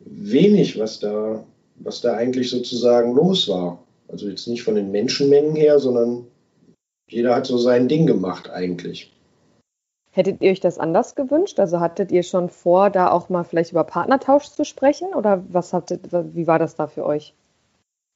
wenig, 0.00 0.78
was 0.78 1.00
da, 1.00 1.42
was 1.76 2.02
da 2.02 2.12
eigentlich 2.14 2.50
sozusagen 2.50 3.14
los 3.14 3.48
war. 3.48 3.82
Also 4.08 4.28
jetzt 4.28 4.48
nicht 4.48 4.62
von 4.62 4.74
den 4.74 4.90
Menschenmengen 4.90 5.56
her, 5.56 5.78
sondern 5.78 6.26
jeder 7.08 7.34
hat 7.34 7.46
so 7.46 7.56
sein 7.56 7.88
Ding 7.88 8.06
gemacht 8.06 8.50
eigentlich. 8.50 9.14
Hättet 10.10 10.42
ihr 10.42 10.50
euch 10.50 10.60
das 10.60 10.78
anders 10.78 11.14
gewünscht? 11.14 11.58
Also 11.58 11.80
hattet 11.80 12.12
ihr 12.12 12.22
schon 12.22 12.50
vor, 12.50 12.90
da 12.90 13.10
auch 13.10 13.30
mal 13.30 13.44
vielleicht 13.44 13.72
über 13.72 13.84
Partnertausch 13.84 14.50
zu 14.50 14.66
sprechen? 14.66 15.14
Oder 15.14 15.42
was 15.48 15.72
hattet, 15.72 16.12
wie 16.12 16.46
war 16.46 16.58
das 16.58 16.74
da 16.74 16.86
für 16.86 17.06
euch? 17.06 17.32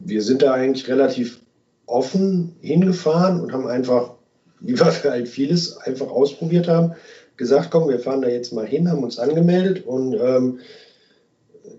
Wir 0.01 0.23
sind 0.23 0.43
da 0.43 0.53
eigentlich 0.53 0.89
relativ 0.89 1.41
offen 1.87 2.57
hingefahren 2.61 3.41
und 3.41 3.53
haben 3.53 3.67
einfach, 3.67 4.15
wie 4.61 4.79
wir 4.79 4.87
halt 5.05 5.29
vieles 5.29 5.77
einfach 5.79 6.09
ausprobiert 6.09 6.69
haben, 6.69 6.95
gesagt, 7.37 7.71
komm, 7.71 7.89
wir 7.89 7.99
fahren 7.99 8.23
da 8.23 8.29
jetzt 8.29 8.53
mal 8.53 8.67
hin, 8.67 8.91
haben 8.91 9.03
uns 9.03 9.19
angemeldet 9.19 9.87
und 9.87 10.15
ähm, 10.15 10.59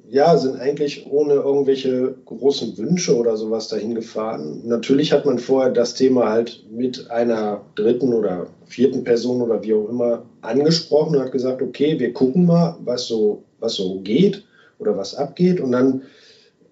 ja, 0.09 0.37
sind 0.37 0.59
eigentlich 0.59 1.05
ohne 1.09 1.35
irgendwelche 1.35 2.15
großen 2.25 2.77
Wünsche 2.77 3.15
oder 3.15 3.37
sowas 3.37 3.69
dahin 3.69 3.95
gefahren. 3.95 4.61
Natürlich 4.65 5.13
hat 5.13 5.25
man 5.25 5.39
vorher 5.39 5.71
das 5.71 5.93
Thema 5.93 6.29
halt 6.29 6.65
mit 6.69 7.09
einer 7.09 7.61
dritten 7.75 8.13
oder 8.13 8.47
vierten 8.65 9.03
Person 9.03 9.41
oder 9.41 9.63
wie 9.63 9.73
auch 9.73 9.87
immer 9.87 10.23
angesprochen 10.41 11.15
und 11.15 11.23
hat 11.23 11.31
gesagt, 11.31 11.61
okay, 11.61 11.97
wir 11.99 12.11
gucken 12.13 12.45
mal, 12.45 12.75
was 12.83 13.07
so, 13.07 13.43
was 13.59 13.75
so 13.75 13.99
geht 13.99 14.43
oder 14.79 14.97
was 14.97 15.15
abgeht 15.15 15.61
und 15.61 15.71
dann 15.71 16.01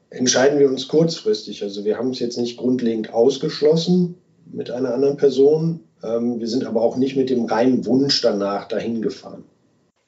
entscheiden 0.09 0.59
wir 0.59 0.67
uns 0.67 0.87
kurzfristig. 0.87 1.63
Also 1.63 1.85
wir 1.85 1.97
haben 1.97 2.11
es 2.11 2.19
jetzt 2.19 2.37
nicht 2.37 2.57
grundlegend 2.57 3.13
ausgeschlossen 3.13 4.15
mit 4.51 4.71
einer 4.71 4.93
anderen 4.93 5.17
Person. 5.17 5.81
Ähm, 6.03 6.39
wir 6.39 6.47
sind 6.47 6.65
aber 6.65 6.81
auch 6.81 6.97
nicht 6.97 7.15
mit 7.15 7.29
dem 7.29 7.45
reinen 7.45 7.85
Wunsch 7.85 8.21
danach 8.21 8.67
dahin 8.67 9.01
gefahren. 9.01 9.43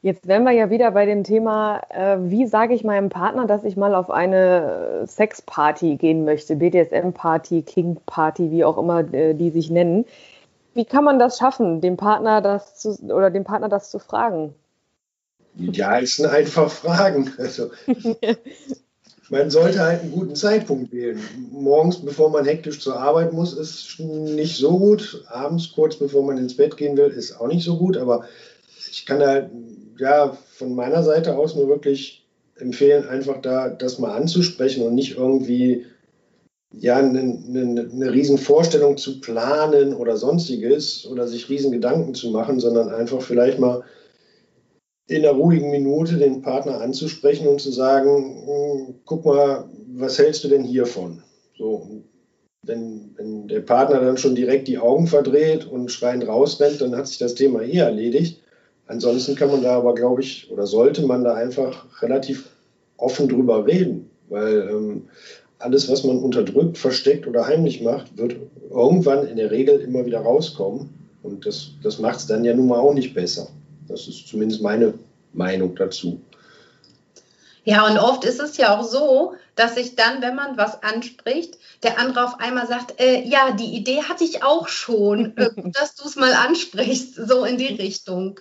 Jetzt 0.04 0.28
wären 0.28 0.44
wir 0.44 0.52
ja 0.52 0.72
wieder 0.72 0.90
bei 0.92 1.06
dem 1.06 1.24
Thema, 1.24 1.82
äh, 1.90 2.18
wie 2.22 2.48
sage 2.48 2.74
ich 2.74 2.84
meinem 2.84 3.10
Partner, 3.10 3.46
dass 3.46 3.64
ich 3.64 3.78
mal 3.78 3.94
auf 3.94 4.10
eine 4.10 5.04
Sexparty 5.06 5.98
gehen 5.98 6.26
möchte, 6.26 6.56
BDSM-Party, 6.56 7.62
King-Party, 7.62 8.50
wie 8.50 8.64
auch 8.64 8.80
immer 8.80 9.14
äh, 9.14 9.36
die 9.36 9.52
sich 9.52 9.70
nennen. 9.70 10.06
Wie 10.74 10.86
kann 10.86 11.04
man 11.04 11.20
das 11.20 11.38
schaffen, 11.38 11.82
dem 11.82 11.98
Partner 11.98 12.42
das 12.42 12.80
zu, 12.80 12.98
oder 13.14 13.30
dem 13.30 13.44
Partner 13.44 13.70
das 13.70 13.92
zu 13.92 14.00
fragen? 14.00 14.56
Ja, 15.56 15.98
ist 15.98 16.26
einfach 16.26 16.72
fragen. 16.72 17.32
Also, 17.38 17.70
man 19.32 19.50
sollte 19.50 19.80
halt 19.80 20.02
einen 20.02 20.12
guten 20.12 20.36
Zeitpunkt 20.36 20.92
wählen. 20.92 21.18
Morgens, 21.52 22.02
bevor 22.04 22.30
man 22.30 22.44
hektisch 22.44 22.82
zur 22.82 22.98
Arbeit 22.98 23.32
muss, 23.32 23.58
ist 23.58 23.98
nicht 23.98 24.58
so 24.58 24.78
gut. 24.78 25.24
Abends, 25.28 25.72
kurz 25.74 25.96
bevor 25.96 26.24
man 26.24 26.38
ins 26.38 26.58
Bett 26.58 26.76
gehen 26.76 26.98
will, 26.98 27.08
ist 27.08 27.40
auch 27.40 27.48
nicht 27.48 27.64
so 27.64 27.78
gut. 27.78 27.96
Aber 27.96 28.26
ich 28.92 29.06
kann 29.06 29.22
da 29.22 29.50
ja, 29.98 30.38
von 30.52 30.76
meiner 30.76 31.02
Seite 31.04 31.38
aus 31.38 31.56
nur 31.56 31.70
wirklich 31.70 32.28
empfehlen, 32.58 33.08
einfach 33.08 33.42
da 33.42 33.70
das 33.70 34.00
mal 34.00 34.12
anzusprechen 34.12 34.84
und 34.84 34.96
nicht 34.96 35.16
irgendwie 35.16 35.86
ja, 36.74 36.98
eine, 36.98 37.20
eine, 37.20 37.90
eine 37.90 38.12
riesen 38.12 38.38
Vorstellung 38.38 38.98
zu 38.98 39.22
planen 39.22 39.94
oder 39.94 40.18
sonstiges 40.18 41.08
oder 41.08 41.26
sich 41.26 41.48
riesen 41.48 41.72
Gedanken 41.72 42.16
zu 42.16 42.32
machen, 42.32 42.60
sondern 42.60 42.90
einfach 42.90 43.22
vielleicht 43.22 43.60
mal 43.60 43.84
in 45.12 45.26
einer 45.26 45.36
ruhigen 45.36 45.70
Minute 45.72 46.18
den 46.18 46.42
Partner 46.42 46.80
anzusprechen 46.80 47.48
und 47.48 47.60
zu 47.60 47.70
sagen, 47.70 48.44
hm, 48.46 48.96
guck 49.06 49.26
mal, 49.26 49.66
was 49.94 50.18
hältst 50.18 50.46
du 50.46 50.48
denn 50.48 50.64
hiervon? 50.64 51.22
So, 51.58 51.86
wenn, 52.64 53.12
wenn 53.18 53.48
der 53.50 53.60
Partner 53.60 54.00
dann 54.00 54.18
schon 54.18 54.36
direkt 54.36 54.70
die 54.70 54.78
Augen 54.78 55.08
verdreht 55.08 55.66
und 55.66 55.92
schreiend 55.92 56.26
rausrennt, 56.28 56.80
dann 56.80 56.96
hat 56.96 57.08
sich 57.08 57.18
das 57.18 57.36
Thema 57.36 57.62
eh 57.62 57.78
erledigt. 57.78 58.40
Ansonsten 58.88 59.36
kann 59.36 59.52
man 59.52 59.62
da 59.62 59.78
aber, 59.78 59.96
glaube 59.96 60.22
ich, 60.22 60.50
oder 60.50 60.66
sollte 60.66 61.06
man 61.06 61.26
da 61.26 61.34
einfach 61.34 62.02
relativ 62.02 62.50
offen 62.96 63.28
drüber 63.28 63.66
reden, 63.66 64.10
weil 64.30 64.70
ähm, 64.70 65.02
alles, 65.60 65.90
was 65.90 66.06
man 66.06 66.20
unterdrückt, 66.20 66.78
versteckt 66.78 67.28
oder 67.28 67.46
heimlich 67.46 67.82
macht, 67.82 68.18
wird 68.18 68.38
irgendwann 68.70 69.28
in 69.28 69.36
der 69.36 69.52
Regel 69.52 69.80
immer 69.82 70.06
wieder 70.06 70.20
rauskommen. 70.20 70.90
Und 71.22 71.46
das, 71.46 71.72
das 71.84 72.00
macht 72.00 72.20
es 72.20 72.28
dann 72.28 72.46
ja 72.46 72.54
nun 72.54 72.68
mal 72.68 72.80
auch 72.80 72.94
nicht 72.94 73.14
besser. 73.14 73.50
Das 73.92 74.08
ist 74.08 74.28
zumindest 74.28 74.62
meine 74.62 74.94
Meinung 75.34 75.76
dazu. 75.76 76.20
Ja, 77.64 77.86
und 77.86 78.00
oft 78.00 78.24
ist 78.26 78.40
es 78.40 78.58
ja 78.58 78.76
auch 78.76 78.84
so, 78.84 79.36
dass 79.56 79.76
sich 79.76 79.96
dann, 79.96 80.22
wenn 80.24 80.36
man 80.36 80.58
was 80.58 80.82
anspricht, 80.82 81.60
der 81.84 82.00
andere 82.00 82.26
auf 82.26 82.40
einmal 82.40 82.66
sagt, 82.66 83.00
äh, 83.00 83.22
ja, 83.22 83.52
die 83.52 83.76
Idee 83.76 84.02
hatte 84.02 84.24
ich 84.24 84.44
auch 84.44 84.68
schon, 84.68 85.38
äh, 85.38 85.50
dass 85.72 85.96
du 85.96 86.08
es 86.08 86.16
mal 86.16 86.34
ansprichst, 86.34 87.16
so 87.16 87.46
in 87.46 87.58
die 87.58 87.76
Richtung 87.76 88.40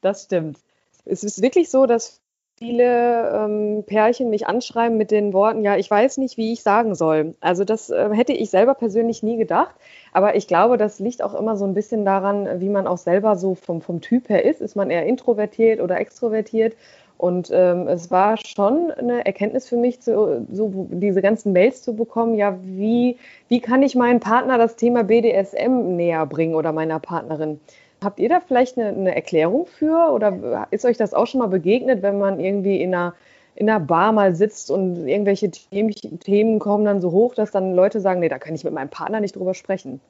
das 0.00 0.24
stimmt. 0.24 0.58
Es 1.04 1.24
ist 1.24 1.42
wirklich 1.42 1.70
so, 1.70 1.86
dass 1.86 2.20
viele 2.56 3.30
ähm, 3.30 3.84
Pärchen 3.86 4.30
mich 4.30 4.46
anschreiben 4.46 4.96
mit 4.96 5.10
den 5.10 5.32
Worten, 5.32 5.62
ja, 5.62 5.76
ich 5.76 5.90
weiß 5.90 6.18
nicht, 6.18 6.36
wie 6.36 6.52
ich 6.52 6.62
sagen 6.62 6.94
soll. 6.94 7.36
Also 7.40 7.64
das 7.64 7.90
äh, 7.90 8.10
hätte 8.12 8.32
ich 8.32 8.50
selber 8.50 8.74
persönlich 8.74 9.22
nie 9.22 9.36
gedacht. 9.36 9.74
Aber 10.18 10.34
ich 10.34 10.48
glaube, 10.48 10.78
das 10.78 10.98
liegt 10.98 11.22
auch 11.22 11.32
immer 11.32 11.56
so 11.56 11.64
ein 11.64 11.74
bisschen 11.74 12.04
daran, 12.04 12.60
wie 12.60 12.68
man 12.68 12.88
auch 12.88 12.98
selber 12.98 13.36
so 13.36 13.54
vom, 13.54 13.80
vom 13.80 14.00
Typ 14.00 14.28
her 14.28 14.44
ist. 14.44 14.60
Ist 14.60 14.74
man 14.74 14.90
eher 14.90 15.06
introvertiert 15.06 15.80
oder 15.80 16.00
extrovertiert? 16.00 16.74
Und 17.18 17.52
ähm, 17.54 17.86
es 17.86 18.10
war 18.10 18.36
schon 18.36 18.90
eine 18.90 19.24
Erkenntnis 19.24 19.68
für 19.68 19.76
mich, 19.76 20.00
zu, 20.00 20.44
so 20.50 20.88
diese 20.90 21.22
ganzen 21.22 21.52
Mails 21.52 21.82
zu 21.82 21.94
bekommen, 21.94 22.34
ja, 22.34 22.58
wie, 22.64 23.16
wie 23.46 23.60
kann 23.60 23.84
ich 23.84 23.94
meinen 23.94 24.18
Partner 24.18 24.58
das 24.58 24.74
Thema 24.74 25.04
BDSM 25.04 25.94
näher 25.94 26.26
bringen 26.26 26.56
oder 26.56 26.72
meiner 26.72 26.98
Partnerin? 26.98 27.60
Habt 28.02 28.18
ihr 28.18 28.28
da 28.28 28.40
vielleicht 28.40 28.76
eine, 28.76 28.88
eine, 28.88 29.14
Erklärung 29.14 29.66
für 29.66 30.10
oder 30.12 30.66
ist 30.72 30.84
euch 30.84 30.96
das 30.96 31.14
auch 31.14 31.28
schon 31.28 31.38
mal 31.38 31.46
begegnet, 31.46 32.02
wenn 32.02 32.18
man 32.18 32.40
irgendwie 32.40 32.82
in 32.82 32.92
einer, 32.92 33.14
in 33.58 33.68
einer 33.68 33.80
Bar 33.80 34.12
mal 34.12 34.36
sitzt 34.36 34.70
und 34.70 35.08
irgendwelche 35.08 35.50
Themen, 35.50 35.90
Themen 36.20 36.58
kommen 36.60 36.84
dann 36.84 37.00
so 37.00 37.10
hoch, 37.10 37.34
dass 37.34 37.50
dann 37.50 37.74
Leute 37.74 38.00
sagen, 38.00 38.20
nee, 38.20 38.28
da 38.28 38.38
kann 38.38 38.54
ich 38.54 38.62
mit 38.62 38.72
meinem 38.72 38.88
Partner 38.88 39.18
nicht 39.18 39.34
drüber 39.34 39.52
sprechen? 39.52 40.00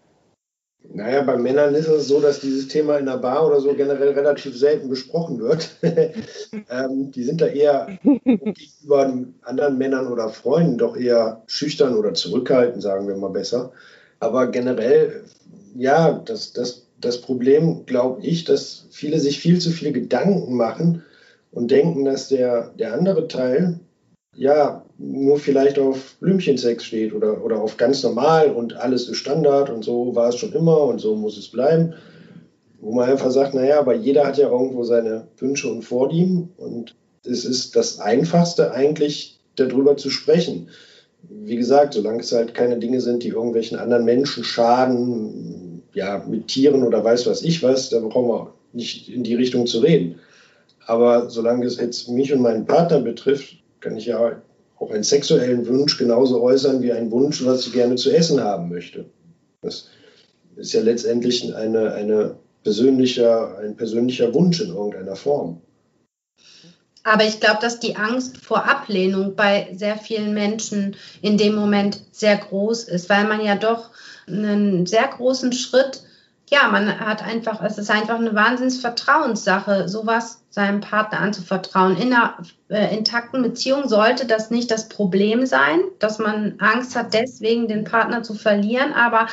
Naja, 0.93 1.23
bei 1.23 1.39
Männern 1.39 1.75
ist 1.75 1.89
es 1.89 2.09
so, 2.09 2.21
dass 2.21 2.41
dieses 2.41 2.69
Thema 2.69 2.99
in 2.99 3.07
der 3.07 3.17
Bar 3.17 3.47
oder 3.47 3.61
so 3.61 3.73
generell 3.73 4.11
relativ 4.11 4.57
selten 4.57 4.91
besprochen 4.91 5.39
wird. 5.39 5.71
ähm, 5.83 7.11
die 7.11 7.25
sind 7.25 7.41
da 7.41 7.47
eher 7.47 7.99
gegenüber 8.03 9.15
anderen 9.43 9.79
Männern 9.79 10.13
oder 10.13 10.29
Freunden 10.29 10.77
doch 10.77 10.95
eher 10.95 11.43
schüchtern 11.47 11.97
oder 11.97 12.13
zurückhaltend, 12.13 12.83
sagen 12.83 13.09
wir 13.09 13.17
mal 13.17 13.31
besser. 13.31 13.73
Aber 14.21 14.49
generell, 14.49 15.25
ja, 15.75 16.21
das, 16.25 16.53
das 16.53 16.87
das 17.01 17.21
Problem, 17.21 17.87
glaube 17.87 18.27
ich, 18.27 18.45
dass 18.45 18.87
viele 18.91 19.21
sich 19.21 19.39
viel 19.39 19.61
zu 19.61 19.71
viele 19.71 19.93
Gedanken 19.93 20.55
machen 20.55 21.05
und 21.51 21.71
denken, 21.71 22.05
dass 22.05 22.29
der, 22.29 22.71
der 22.79 22.95
andere 22.95 23.29
Teil 23.29 23.81
ja 24.35 24.85
nur 24.99 25.39
vielleicht 25.39 25.79
auf 25.79 26.17
Blümchensex 26.21 26.85
steht 26.85 27.13
oder, 27.13 27.45
oder 27.45 27.61
auf 27.61 27.77
ganz 27.77 28.03
normal 28.03 28.53
und 28.53 28.77
alles 28.77 29.09
ist 29.09 29.17
Standard 29.17 29.71
und 29.71 29.85
so 29.85 30.15
war 30.15 30.29
es 30.29 30.37
schon 30.37 30.53
immer 30.53 30.83
und 30.83 31.01
so 31.01 31.15
muss 31.17 31.39
es 31.39 31.49
bleiben. 31.49 31.95
Wo 32.81 32.93
man 32.93 33.11
einfach 33.11 33.33
sagt, 33.33 33.55
naja, 33.55 33.81
aber 33.81 33.95
jeder 33.95 34.25
hat 34.25 34.39
ja 34.39 34.49
irgendwo 34.49 34.85
seine 34.85 35.27
Wünsche 35.39 35.69
und 35.69 35.83
Vorlieben 35.83 36.51
und 36.57 36.95
es 37.27 37.45
ist 37.45 37.75
das 37.75 37.99
Einfachste 37.99 38.73
eigentlich 38.73 39.41
darüber 39.57 39.97
zu 39.97 40.11
sprechen. 40.11 40.69
Wie 41.29 41.57
gesagt, 41.57 41.95
solange 41.95 42.21
es 42.21 42.33
halt 42.33 42.55
keine 42.55 42.79
Dinge 42.79 43.01
sind, 43.01 43.25
die 43.25 43.29
irgendwelchen 43.29 43.79
anderen 43.79 44.05
Menschen 44.05 44.45
schaden, 44.45 45.83
ja, 45.93 46.25
mit 46.29 46.47
Tieren 46.47 46.85
oder 46.85 47.03
weiß 47.03 47.27
was 47.27 47.43
ich 47.43 47.63
was, 47.63 47.91
da 47.91 47.99
brauchen 47.99 48.29
wir 48.29 48.55
nicht 48.73 49.09
in 49.09 49.25
die 49.25 49.35
Richtung 49.35 49.67
zu 49.67 49.81
reden. 49.81 50.21
Aber 50.89 51.29
solange 51.29 51.67
es 51.67 51.77
jetzt 51.77 52.09
mich 52.09 52.33
und 52.33 52.41
meinen 52.41 52.65
Partner 52.65 53.01
betrifft, 53.01 53.59
kann 53.81 53.99
ich 53.99 54.07
ja 54.07 54.41
auch 54.79 54.91
einen 54.91 55.03
sexuellen 55.03 55.67
Wunsch 55.69 55.99
genauso 55.99 56.41
äußern 56.41 56.81
wie 56.81 56.93
einen 56.93 57.11
Wunsch, 57.11 57.45
was 57.45 57.67
ich 57.67 57.75
gerne 57.75 57.97
zu 57.97 58.11
essen 58.11 58.43
haben 58.43 58.71
möchte. 58.71 59.05
Das 59.61 59.91
ist 60.57 60.73
ja 60.73 60.81
letztendlich 60.81 61.55
eine, 61.55 61.93
eine 61.93 62.37
persönlicher, 62.63 63.59
ein 63.59 63.77
persönlicher 63.77 64.33
Wunsch 64.33 64.63
in 64.63 64.71
irgendeiner 64.71 65.15
Form. 65.15 65.61
Aber 67.05 67.25
ich 67.25 67.39
glaube, 67.39 67.59
dass 67.61 67.81
die 67.81 67.97
Angst 67.97 68.39
vor 68.39 68.65
Ablehnung 68.65 69.37
bei 69.37 69.69
sehr 69.75 69.99
vielen 69.99 70.33
Menschen 70.33 70.97
in 71.21 71.37
dem 71.37 71.55
Moment 71.55 72.01
sehr 72.13 72.39
groß 72.39 72.85
ist, 72.85 73.11
weil 73.11 73.25
man 73.25 73.45
ja 73.45 73.57
doch 73.57 73.91
einen 74.27 74.87
sehr 74.87 75.07
großen 75.07 75.53
Schritt. 75.53 76.03
Ja, 76.51 76.69
man 76.69 76.99
hat 77.01 77.23
einfach, 77.23 77.63
es 77.63 77.77
ist 77.77 77.91
einfach 77.91 78.17
eine 78.17 78.35
Wahnsinnsvertrauenssache, 78.35 79.89
sowas 79.89 80.43
seinem 80.51 80.81
Partner 80.81 81.21
anzuvertrauen. 81.21 81.97
In 81.97 82.13
einer 82.13 82.39
äh, 82.69 82.97
intakten 82.97 83.43
Beziehung 83.43 83.89
sollte 83.89 84.25
das 84.27 84.51
nicht 84.51 84.71
das 84.71 84.89
Problem 84.89 85.45
sein, 85.45 85.81
dass 85.99 86.19
man 86.19 86.55
Angst 86.59 86.97
hat, 86.97 87.13
deswegen 87.13 87.69
den 87.69 87.85
Partner 87.85 88.23
zu 88.23 88.35
verlieren. 88.35 88.95
Aber 88.95 89.27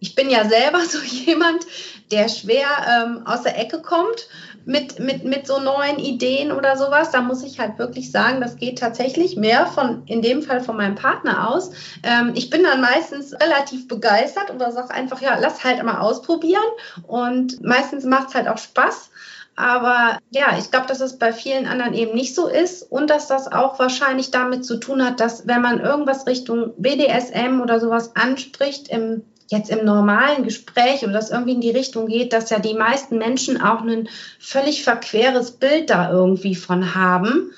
ich 0.00 0.14
bin 0.14 0.30
ja 0.30 0.48
selber 0.48 0.80
so 0.88 0.98
jemand, 1.00 1.66
der 2.10 2.28
schwer 2.28 2.68
ähm, 2.88 3.26
aus 3.26 3.42
der 3.42 3.58
Ecke 3.58 3.82
kommt 3.82 4.28
mit, 4.68 5.00
mit, 5.00 5.24
mit 5.24 5.46
so 5.46 5.60
neuen 5.60 5.98
Ideen 5.98 6.52
oder 6.52 6.76
sowas. 6.76 7.10
Da 7.10 7.22
muss 7.22 7.42
ich 7.42 7.58
halt 7.58 7.78
wirklich 7.78 8.12
sagen, 8.12 8.42
das 8.42 8.56
geht 8.56 8.78
tatsächlich 8.78 9.34
mehr 9.34 9.66
von, 9.66 10.02
in 10.04 10.20
dem 10.20 10.42
Fall 10.42 10.60
von 10.60 10.76
meinem 10.76 10.94
Partner 10.94 11.50
aus. 11.50 11.70
Ähm, 12.02 12.32
ich 12.34 12.50
bin 12.50 12.62
dann 12.64 12.82
meistens 12.82 13.32
relativ 13.32 13.88
begeistert 13.88 14.50
oder 14.54 14.70
sage 14.70 14.90
einfach, 14.90 15.22
ja, 15.22 15.38
lass 15.40 15.64
halt 15.64 15.82
mal 15.82 16.00
ausprobieren. 16.00 16.60
Und 17.06 17.64
meistens 17.64 18.04
macht 18.04 18.28
es 18.28 18.34
halt 18.34 18.46
auch 18.46 18.58
Spaß. 18.58 19.10
Aber 19.56 20.18
ja, 20.30 20.58
ich 20.58 20.70
glaube, 20.70 20.86
dass 20.86 21.00
es 21.00 21.18
bei 21.18 21.32
vielen 21.32 21.66
anderen 21.66 21.94
eben 21.94 22.14
nicht 22.14 22.34
so 22.34 22.46
ist 22.46 22.82
und 22.82 23.08
dass 23.08 23.26
das 23.26 23.50
auch 23.50 23.78
wahrscheinlich 23.78 24.30
damit 24.30 24.66
zu 24.66 24.76
tun 24.76 25.02
hat, 25.02 25.18
dass 25.18 25.48
wenn 25.48 25.62
man 25.62 25.80
irgendwas 25.80 26.26
Richtung 26.26 26.74
BDSM 26.76 27.62
oder 27.62 27.80
sowas 27.80 28.14
anspricht 28.14 28.88
im 28.88 29.24
jetzt 29.48 29.70
im 29.70 29.84
normalen 29.84 30.44
Gespräch 30.44 31.02
oder 31.02 31.14
das 31.14 31.30
irgendwie 31.30 31.54
in 31.54 31.60
die 31.60 31.70
Richtung 31.70 32.06
geht, 32.06 32.32
dass 32.32 32.50
ja 32.50 32.58
die 32.58 32.74
meisten 32.74 33.18
Menschen 33.18 33.60
auch 33.60 33.82
ein 33.82 34.08
völlig 34.38 34.84
verqueres 34.84 35.52
Bild 35.52 35.90
da 35.90 36.10
irgendwie 36.10 36.54
von 36.54 36.94
haben. 36.94 37.50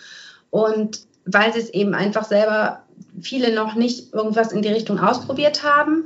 Und 0.51 1.01
weil 1.25 1.53
sie 1.53 1.61
es 1.61 1.71
eben 1.71 1.95
einfach 1.95 2.25
selber 2.25 2.85
viele 3.21 3.55
noch 3.55 3.75
nicht 3.75 4.13
irgendwas 4.15 4.53
in 4.53 4.63
die 4.63 4.69
Richtung 4.69 4.99
ausprobiert 5.01 5.63
haben 5.65 6.05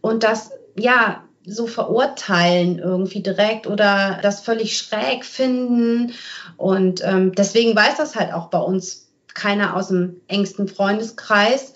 und 0.00 0.24
das 0.24 0.50
ja 0.76 1.22
so 1.44 1.66
verurteilen 1.66 2.78
irgendwie 2.78 3.22
direkt 3.22 3.66
oder 3.66 4.18
das 4.22 4.40
völlig 4.40 4.76
schräg 4.76 5.24
finden. 5.24 6.12
Und 6.56 7.02
ähm, 7.04 7.32
deswegen 7.34 7.74
weiß 7.74 7.96
das 7.96 8.16
halt 8.16 8.32
auch 8.32 8.48
bei 8.48 8.58
uns 8.58 9.08
keiner 9.34 9.76
aus 9.76 9.88
dem 9.88 10.20
engsten 10.26 10.68
Freundeskreis, 10.68 11.74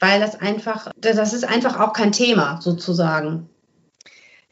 weil 0.00 0.20
das 0.20 0.40
einfach, 0.40 0.90
das 0.96 1.32
ist 1.32 1.44
einfach 1.44 1.80
auch 1.80 1.92
kein 1.92 2.12
Thema 2.12 2.60
sozusagen. 2.60 3.48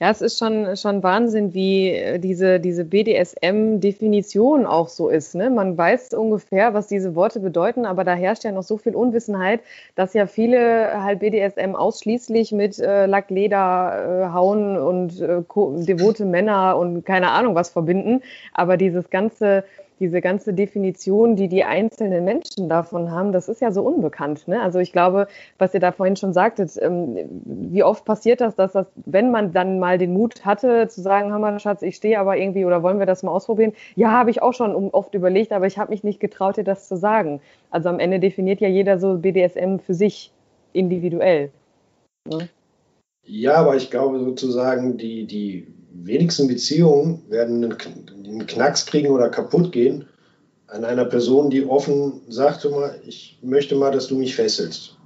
Ja, 0.00 0.10
es 0.10 0.20
ist 0.20 0.38
schon, 0.38 0.76
schon 0.76 1.04
Wahnsinn, 1.04 1.54
wie 1.54 1.90
äh, 1.90 2.18
diese, 2.18 2.58
diese 2.58 2.84
BDSM-Definition 2.84 4.66
auch 4.66 4.88
so 4.88 5.08
ist. 5.08 5.36
Ne? 5.36 5.50
Man 5.50 5.78
weiß 5.78 6.14
ungefähr, 6.14 6.74
was 6.74 6.88
diese 6.88 7.14
Worte 7.14 7.38
bedeuten, 7.38 7.86
aber 7.86 8.02
da 8.02 8.14
herrscht 8.14 8.42
ja 8.42 8.50
noch 8.50 8.64
so 8.64 8.76
viel 8.76 8.96
Unwissenheit, 8.96 9.60
dass 9.94 10.12
ja 10.12 10.26
viele 10.26 11.00
halt 11.00 11.20
BDSM 11.20 11.76
ausschließlich 11.76 12.50
mit 12.50 12.80
äh, 12.80 13.06
Lackleder, 13.06 14.26
äh, 14.26 14.32
Hauen 14.32 14.76
und 14.76 15.20
äh, 15.20 15.42
devote 15.84 16.24
Männer 16.24 16.76
und 16.76 17.06
keine 17.06 17.30
Ahnung 17.30 17.54
was 17.54 17.70
verbinden. 17.70 18.20
Aber 18.52 18.76
dieses 18.76 19.10
ganze 19.10 19.62
diese 20.00 20.20
ganze 20.20 20.52
Definition, 20.52 21.36
die 21.36 21.48
die 21.48 21.64
einzelnen 21.64 22.24
Menschen 22.24 22.68
davon 22.68 23.10
haben, 23.10 23.32
das 23.32 23.48
ist 23.48 23.60
ja 23.60 23.70
so 23.70 23.82
unbekannt. 23.82 24.48
Ne? 24.48 24.60
Also 24.60 24.78
ich 24.78 24.92
glaube, 24.92 25.28
was 25.58 25.72
ihr 25.74 25.80
da 25.80 25.92
vorhin 25.92 26.16
schon 26.16 26.32
sagtet, 26.32 26.72
ähm, 26.80 27.16
wie 27.44 27.82
oft 27.84 28.04
passiert 28.04 28.40
das, 28.40 28.56
dass 28.56 28.72
das, 28.72 28.86
wenn 29.06 29.30
man 29.30 29.52
dann 29.52 29.78
mal 29.78 29.98
den 29.98 30.12
Mut 30.12 30.44
hatte, 30.44 30.88
zu 30.88 31.00
sagen, 31.00 31.32
Hammer, 31.32 31.58
Schatz, 31.58 31.82
ich 31.82 31.96
stehe 31.96 32.18
aber 32.18 32.36
irgendwie 32.36 32.64
oder 32.64 32.82
wollen 32.82 32.98
wir 32.98 33.06
das 33.06 33.22
mal 33.22 33.32
ausprobieren? 33.32 33.72
Ja, 33.94 34.10
habe 34.10 34.30
ich 34.30 34.42
auch 34.42 34.52
schon 34.52 34.74
oft 34.74 35.14
überlegt, 35.14 35.52
aber 35.52 35.66
ich 35.66 35.78
habe 35.78 35.90
mich 35.90 36.02
nicht 36.02 36.20
getraut, 36.20 36.56
dir 36.56 36.64
das 36.64 36.88
zu 36.88 36.96
sagen. 36.96 37.40
Also 37.70 37.88
am 37.88 38.00
Ende 38.00 38.18
definiert 38.18 38.60
ja 38.60 38.68
jeder 38.68 38.98
so 38.98 39.18
BDSM 39.18 39.78
für 39.78 39.94
sich 39.94 40.32
individuell. 40.72 41.50
Ne? 42.28 42.48
Ja, 43.26 43.54
aber 43.54 43.76
ich 43.76 43.90
glaube 43.90 44.18
sozusagen, 44.18 44.98
die, 44.98 45.26
die 45.26 45.66
wenigsten 45.94 46.48
Beziehungen 46.48 47.22
werden 47.28 47.64
einen 47.64 48.46
Knacks 48.46 48.86
kriegen 48.86 49.10
oder 49.10 49.28
kaputt 49.28 49.72
gehen 49.72 50.06
an 50.66 50.84
einer 50.84 51.04
Person, 51.04 51.50
die 51.50 51.64
offen 51.64 52.22
sagt, 52.28 52.68
mal, 52.70 53.00
ich 53.06 53.38
möchte 53.42 53.76
mal, 53.76 53.92
dass 53.92 54.08
du 54.08 54.16
mich 54.16 54.34
fesselst. 54.34 54.96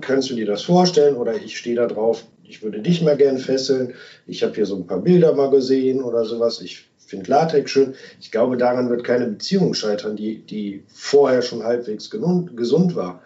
Kannst 0.00 0.30
du 0.30 0.34
dir 0.34 0.46
das 0.46 0.62
vorstellen 0.62 1.16
oder 1.16 1.34
ich 1.34 1.58
stehe 1.58 1.76
da 1.76 1.86
drauf, 1.86 2.24
ich 2.44 2.62
würde 2.62 2.80
dich 2.80 3.02
mal 3.02 3.16
gern 3.16 3.38
fesseln. 3.38 3.94
Ich 4.26 4.42
habe 4.42 4.54
hier 4.54 4.64
so 4.64 4.76
ein 4.76 4.86
paar 4.86 5.00
Bilder 5.00 5.34
mal 5.34 5.50
gesehen 5.50 6.02
oder 6.02 6.24
sowas. 6.24 6.62
Ich 6.62 6.88
finde 6.96 7.30
Latex 7.30 7.70
schön. 7.70 7.94
Ich 8.20 8.30
glaube, 8.30 8.56
daran 8.56 8.88
wird 8.88 9.04
keine 9.04 9.26
Beziehung 9.26 9.74
scheitern, 9.74 10.16
die, 10.16 10.38
die 10.46 10.84
vorher 10.88 11.42
schon 11.42 11.62
halbwegs 11.62 12.08
gesund 12.10 12.96
war. 12.96 13.22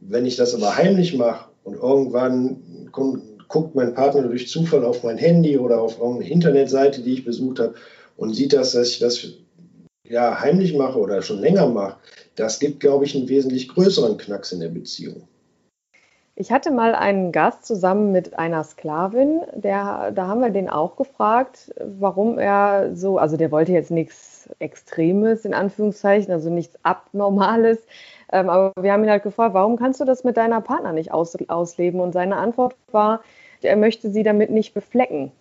Wenn 0.00 0.26
ich 0.26 0.36
das 0.36 0.54
aber 0.54 0.76
heimlich 0.76 1.16
mache 1.16 1.50
und 1.62 1.74
irgendwann 1.74 2.88
kommt 2.90 3.22
guckt 3.48 3.74
mein 3.74 3.94
Partner 3.94 4.22
durch 4.22 4.48
Zufall 4.48 4.84
auf 4.84 5.02
mein 5.02 5.18
Handy 5.18 5.58
oder 5.58 5.80
auf 5.80 5.98
irgendeine 5.98 6.30
Internetseite, 6.30 7.02
die 7.02 7.14
ich 7.14 7.24
besucht 7.24 7.58
habe, 7.58 7.74
und 8.16 8.34
sieht 8.34 8.52
das, 8.52 8.72
dass 8.72 8.90
ich 8.90 8.98
das 8.98 9.26
ja, 10.06 10.40
heimlich 10.40 10.76
mache 10.76 10.98
oder 10.98 11.22
schon 11.22 11.40
länger 11.40 11.66
mache, 11.66 11.96
das 12.36 12.60
gibt, 12.60 12.80
glaube 12.80 13.04
ich, 13.04 13.16
einen 13.16 13.28
wesentlich 13.28 13.68
größeren 13.68 14.18
Knacks 14.18 14.52
in 14.52 14.60
der 14.60 14.68
Beziehung. 14.68 15.26
Ich 16.36 16.50
hatte 16.50 16.72
mal 16.72 16.96
einen 16.96 17.30
Gast 17.30 17.64
zusammen 17.64 18.10
mit 18.10 18.36
einer 18.36 18.64
Sklavin, 18.64 19.42
der, 19.54 20.10
da 20.12 20.26
haben 20.26 20.40
wir 20.40 20.50
den 20.50 20.68
auch 20.68 20.96
gefragt, 20.96 21.72
warum 21.78 22.38
er 22.38 22.90
so, 22.96 23.18
also 23.18 23.36
der 23.36 23.52
wollte 23.52 23.70
jetzt 23.70 23.92
nichts 23.92 24.48
Extremes 24.58 25.44
in 25.44 25.54
Anführungszeichen, 25.54 26.32
also 26.32 26.50
nichts 26.50 26.76
Abnormales, 26.82 27.78
ähm, 28.32 28.48
aber 28.48 28.72
wir 28.80 28.92
haben 28.92 29.04
ihn 29.04 29.10
halt 29.10 29.22
gefragt, 29.22 29.54
warum 29.54 29.76
kannst 29.76 30.00
du 30.00 30.04
das 30.04 30.24
mit 30.24 30.36
deiner 30.36 30.60
Partner 30.60 30.92
nicht 30.92 31.12
aus, 31.12 31.36
ausleben? 31.48 32.00
Und 32.00 32.12
seine 32.12 32.36
Antwort 32.36 32.76
war, 32.90 33.20
er 33.62 33.76
möchte 33.76 34.10
sie 34.10 34.22
damit 34.22 34.50
nicht 34.50 34.74
beflecken 34.74 35.32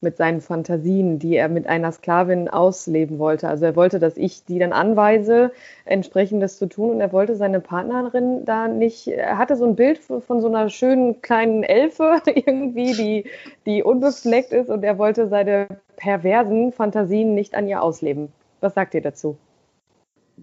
mit 0.00 0.16
seinen 0.16 0.40
Fantasien, 0.40 1.18
die 1.18 1.34
er 1.34 1.48
mit 1.48 1.66
einer 1.66 1.90
Sklavin 1.90 2.48
ausleben 2.48 3.18
wollte. 3.18 3.48
Also 3.48 3.64
er 3.64 3.74
wollte, 3.74 3.98
dass 3.98 4.16
ich 4.16 4.44
die 4.44 4.58
dann 4.58 4.72
anweise, 4.72 5.52
entsprechendes 5.84 6.56
zu 6.56 6.66
tun 6.66 6.90
und 6.90 7.00
er 7.00 7.12
wollte 7.12 7.34
seine 7.34 7.60
Partnerin 7.60 8.44
da 8.44 8.68
nicht, 8.68 9.08
er 9.08 9.38
hatte 9.38 9.56
so 9.56 9.64
ein 9.64 9.74
Bild 9.74 9.98
von 9.98 10.40
so 10.40 10.46
einer 10.46 10.68
schönen 10.68 11.20
kleinen 11.20 11.64
Elfe 11.64 12.22
irgendwie, 12.26 12.92
die, 12.92 13.24
die 13.66 13.82
unbefleckt 13.82 14.52
ist 14.52 14.70
und 14.70 14.84
er 14.84 14.98
wollte 14.98 15.28
seine 15.28 15.66
perversen 15.96 16.72
Fantasien 16.72 17.34
nicht 17.34 17.54
an 17.56 17.66
ihr 17.66 17.82
ausleben. 17.82 18.32
Was 18.60 18.74
sagt 18.74 18.94
ihr 18.94 19.02
dazu? 19.02 19.36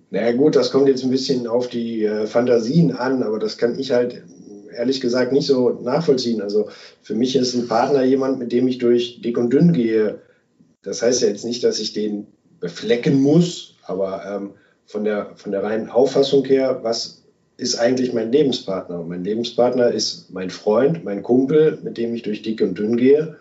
Na 0.10 0.22
naja, 0.22 0.36
gut, 0.36 0.56
das 0.56 0.72
kommt 0.72 0.88
jetzt 0.88 1.04
ein 1.04 1.10
bisschen 1.10 1.48
auf 1.48 1.68
die 1.68 2.04
äh, 2.04 2.28
Fantasien 2.28 2.92
an, 2.92 3.24
aber 3.24 3.40
das 3.40 3.58
kann 3.58 3.78
ich 3.80 3.92
halt 3.92 4.24
ehrlich 4.76 5.02
gesagt 5.02 5.32
nicht 5.32 5.48
so 5.48 5.70
nachvollziehen. 5.70 6.42
Also 6.42 6.70
für 7.02 7.16
mich 7.16 7.36
ist 7.36 7.54
ein 7.54 7.68
Partner 7.68 8.04
jemand, 8.04 8.40
mit 8.40 8.52
dem 8.52 8.68
ich 8.68 8.78
durch 8.78 9.22
dick 9.22 9.38
und 9.38 9.52
dünn 9.52 9.74
gehe. 9.74 10.20
Das 10.84 11.02
heißt 11.02 11.22
ja 11.22 11.30
jetzt 11.30 11.46
nicht, 11.46 11.64
dass 11.64 11.80
ich 11.80 11.94
den 11.94 12.28
beflecken 12.60 13.22
muss, 13.22 13.76
aber 13.84 14.24
ähm, 14.26 14.52
von, 14.86 15.04
der, 15.04 15.32
von 15.36 15.52
der 15.52 15.64
reinen 15.64 15.90
Auffassung 15.90 16.46
her, 16.46 16.80
was 16.82 17.24
ist 17.58 17.80
eigentlich 17.80 18.14
mein 18.14 18.32
Lebenspartner? 18.32 19.00
Und 19.00 19.10
mein 19.10 19.24
Lebenspartner 19.24 19.92
ist 19.92 20.32
mein 20.32 20.50
Freund, 20.50 21.04
mein 21.04 21.24
Kumpel, 21.24 21.80
mit 21.84 21.98
dem 21.98 22.14
ich 22.14 22.24
durch 22.24 22.42
dick 22.42 22.62
und 22.62 22.78
dünn 22.78 22.98
gehe 22.98 23.38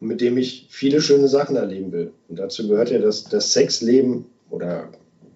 und 0.00 0.08
mit 0.08 0.20
dem 0.20 0.38
ich 0.38 0.66
viele 0.70 1.00
schöne 1.00 1.28
Sachen 1.28 1.56
erleben 1.56 1.92
will. 1.92 2.12
Und 2.28 2.38
dazu 2.38 2.68
gehört 2.68 2.90
ja 2.90 2.98
das, 2.98 3.24
das 3.24 3.52
Sexleben 3.52 4.26
oder 4.50 4.88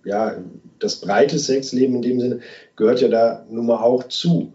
ja, 0.04 0.36
das 0.78 0.96
breite 0.96 1.38
Sexleben 1.38 1.96
in 1.96 2.02
dem 2.02 2.20
Sinne 2.20 2.40
gehört 2.76 3.00
ja 3.00 3.08
da 3.08 3.46
nun 3.50 3.66
mal 3.66 3.82
auch 3.82 4.04
zu. 4.08 4.52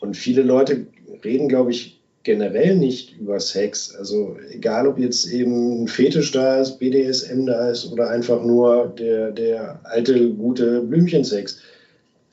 Und 0.00 0.16
viele 0.16 0.42
Leute 0.42 0.86
reden, 1.24 1.48
glaube 1.48 1.72
ich, 1.72 2.00
generell 2.22 2.76
nicht 2.76 3.18
über 3.18 3.38
Sex. 3.38 3.94
Also 3.94 4.36
egal, 4.50 4.86
ob 4.88 4.98
jetzt 4.98 5.26
eben 5.26 5.84
ein 5.84 5.88
Fetisch 5.88 6.32
da 6.32 6.60
ist, 6.60 6.78
BDSM 6.78 7.46
da 7.46 7.70
ist 7.70 7.90
oder 7.92 8.10
einfach 8.10 8.42
nur 8.42 8.88
der, 8.98 9.30
der 9.30 9.80
alte, 9.84 10.30
gute 10.30 10.82
Blümchensex. 10.82 11.60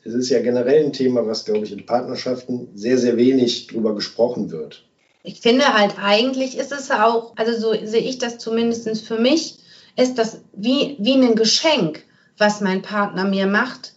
Es 0.03 0.13
ist 0.13 0.29
ja 0.29 0.41
generell 0.41 0.83
ein 0.83 0.93
Thema, 0.93 1.25
was, 1.25 1.45
glaube 1.45 1.65
ich, 1.65 1.71
in 1.71 1.85
Partnerschaften 1.85 2.69
sehr, 2.75 2.97
sehr 2.97 3.17
wenig 3.17 3.67
drüber 3.67 3.95
gesprochen 3.95 4.51
wird. 4.51 4.83
Ich 5.23 5.39
finde 5.39 5.65
halt, 5.73 5.93
eigentlich 6.01 6.57
ist 6.57 6.73
es 6.73 6.91
auch, 6.91 7.33
also 7.37 7.57
so 7.57 7.85
sehe 7.85 8.01
ich 8.01 8.17
das 8.17 8.39
zumindest 8.39 9.05
für 9.05 9.19
mich, 9.19 9.59
ist 9.95 10.17
das 10.17 10.41
wie, 10.53 10.97
wie 10.99 11.13
ein 11.13 11.35
Geschenk, 11.35 12.03
was 12.37 12.61
mein 12.61 12.81
Partner 12.81 13.25
mir 13.25 13.47
macht, 13.47 13.93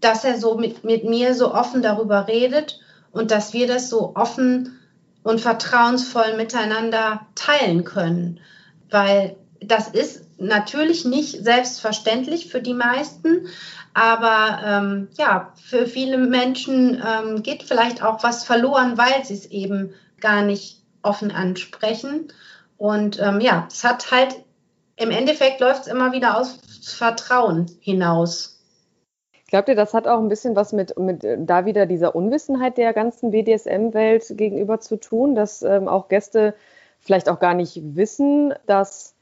dass 0.00 0.24
er 0.24 0.38
so 0.38 0.56
mit, 0.56 0.84
mit 0.84 1.04
mir 1.04 1.34
so 1.34 1.54
offen 1.54 1.82
darüber 1.82 2.26
redet 2.26 2.80
und 3.12 3.30
dass 3.30 3.52
wir 3.52 3.66
das 3.66 3.90
so 3.90 4.14
offen 4.14 4.78
und 5.22 5.40
vertrauensvoll 5.40 6.36
miteinander 6.36 7.26
teilen 7.34 7.84
können. 7.84 8.40
Weil 8.90 9.36
das 9.60 9.88
ist 9.88 10.24
natürlich 10.38 11.04
nicht 11.04 11.44
selbstverständlich 11.44 12.50
für 12.50 12.62
die 12.62 12.74
meisten, 12.74 13.48
aber 13.92 14.60
ähm, 14.64 15.08
ja, 15.18 15.52
für 15.62 15.86
viele 15.86 16.16
Menschen 16.16 17.02
ähm, 17.04 17.42
geht 17.42 17.64
vielleicht 17.64 18.02
auch 18.02 18.22
was 18.22 18.44
verloren, 18.44 18.96
weil 18.96 19.24
sie 19.24 19.34
es 19.34 19.46
eben 19.46 19.92
gar 20.20 20.42
nicht 20.42 20.80
offen 21.02 21.30
ansprechen. 21.30 22.28
Und 22.78 23.20
ähm, 23.20 23.40
ja, 23.40 23.68
es 23.70 23.84
hat 23.84 24.10
halt 24.10 24.36
im 25.00 25.10
Endeffekt 25.10 25.60
läuft 25.60 25.82
es 25.82 25.86
immer 25.86 26.12
wieder 26.12 26.36
aus 26.36 26.58
Vertrauen 26.82 27.66
hinaus. 27.80 28.60
Glaubt 29.48 29.68
ihr, 29.68 29.74
das 29.74 29.94
hat 29.94 30.06
auch 30.06 30.20
ein 30.20 30.28
bisschen 30.28 30.54
was 30.54 30.72
mit, 30.72 30.96
mit 30.98 31.24
äh, 31.24 31.36
da 31.40 31.66
wieder 31.66 31.86
dieser 31.86 32.14
Unwissenheit 32.14 32.78
der 32.78 32.92
ganzen 32.92 33.32
BDSM-Welt 33.32 34.36
gegenüber 34.36 34.80
zu 34.80 34.96
tun, 34.96 35.34
dass 35.34 35.62
ähm, 35.62 35.88
auch 35.88 36.08
Gäste 36.08 36.54
vielleicht 37.00 37.28
auch 37.28 37.40
gar 37.40 37.54
nicht 37.54 37.80
wissen, 37.96 38.54
dass 38.66 39.14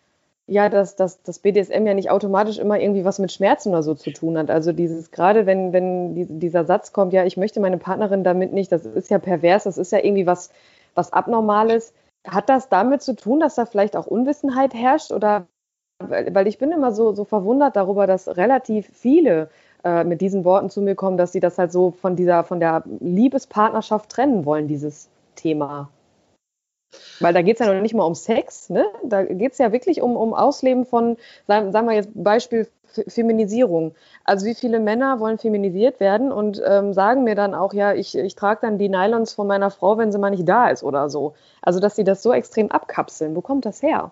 ja, 0.51 0.71
dass, 0.71 0.97
dass 0.97 1.23
das 1.23 1.41
BDSM 1.41 1.87
ja 1.87 1.93
nicht 1.93 2.11
automatisch 2.11 2.59
immer 2.59 2.81
irgendwie 2.81 3.05
was 3.05 3.19
mit 3.19 3.31
Schmerzen 3.31 3.69
oder 3.69 3.83
so 3.83 3.95
zu 3.95 4.11
tun 4.13 4.39
hat. 4.39 4.51
Also 4.51 4.73
dieses, 4.73 5.11
gerade 5.11 5.45
wenn, 5.45 5.75
wenn 5.75 6.15
die, 6.15 6.25
dieser 6.27 6.65
Satz 6.65 6.95
kommt, 6.95 7.13
ja, 7.13 7.25
ich 7.27 7.37
möchte 7.37 7.61
meine 7.61 7.77
Partnerin 7.77 8.25
damit 8.25 8.55
nicht, 8.55 8.73
das 8.73 8.87
ist 8.87 9.11
ja 9.11 9.19
pervers, 9.19 9.65
das 9.65 9.77
ist 9.77 9.93
ja 9.93 9.99
irgendwie 9.99 10.27
was, 10.27 10.51
was 10.95 11.13
Abnormales. 11.13 11.93
Hat 12.27 12.49
das 12.49 12.71
damit 12.71 13.03
zu 13.03 13.15
tun, 13.15 13.41
dass 13.41 13.57
da 13.57 13.67
vielleicht 13.67 13.95
auch 13.95 14.07
Unwissenheit 14.07 14.73
herrscht? 14.73 15.13
Oder 15.13 15.47
weil 15.99 16.47
ich 16.47 16.59
bin 16.59 16.73
immer 16.73 16.93
so, 16.93 17.13
so 17.13 17.25
verwundert 17.25 17.77
darüber, 17.77 18.07
dass 18.07 18.37
relativ 18.37 18.89
viele 18.93 19.51
äh, 19.85 20.05
mit 20.05 20.21
diesen 20.21 20.45
Worten 20.45 20.71
zu 20.71 20.81
mir 20.81 20.95
kommen, 20.95 21.17
dass 21.17 21.33
sie 21.33 21.41
das 21.41 21.59
halt 21.59 21.73
so 21.73 21.91
von 21.91 22.17
dieser, 22.17 22.45
von 22.45 22.61
der 22.61 22.85
Liebespartnerschaft 23.01 24.11
trennen 24.11 24.45
wollen, 24.45 24.69
dieses 24.69 25.09
Thema. 25.35 25.91
Weil 27.21 27.35
da 27.35 27.43
geht 27.43 27.61
es 27.61 27.67
ja 27.67 27.73
noch 27.73 27.83
nicht 27.83 27.95
mal 27.95 28.05
um 28.05 28.15
Sex, 28.15 28.71
ne? 28.71 28.87
Da 29.05 29.23
geht 29.25 29.53
es 29.53 29.59
ja 29.59 29.73
wirklich 29.73 30.01
um, 30.01 30.17
um 30.17 30.33
Ausleben 30.33 30.87
von, 30.87 31.17
sagen, 31.47 31.73
sagen 31.73 31.87
wir 31.87 31.95
jetzt 31.95 32.11
Beispiel 32.15 32.67
Feminisierung. 33.07 33.95
Also 34.25 34.47
wie 34.47 34.55
viele 34.55 34.81
Männer 34.81 35.21
wollen 35.21 35.39
feminisiert 35.39 36.01
werden 36.01 36.33
und 36.33 36.63
ähm, 36.67 36.95
sagen 36.95 37.25
mir 37.25 37.35
dann 37.35 37.55
auch, 37.55 37.75
ja, 37.75 37.93
ich, 37.93 38.17
ich 38.17 38.35
trage 38.35 38.61
dann 38.63 38.79
die 38.79 38.89
Nylons 38.89 39.35
von 39.35 39.47
meiner 39.47 39.71
Frau, 39.71 39.99
wenn 39.99 40.11
sie 40.13 40.19
mal 40.19 40.31
nicht 40.31 40.49
da 40.49 40.71
ist 40.71 40.83
oder 40.83 41.11
so. 41.11 41.35
Also 41.61 41.81
dass 41.81 41.97
sie 41.97 42.05
das 42.05 42.23
so 42.23 42.33
extrem 42.33 42.71
abkapseln. 42.71 43.37
Wo 43.37 43.43
kommt 43.43 43.67
das 43.67 43.83
her? 43.83 44.11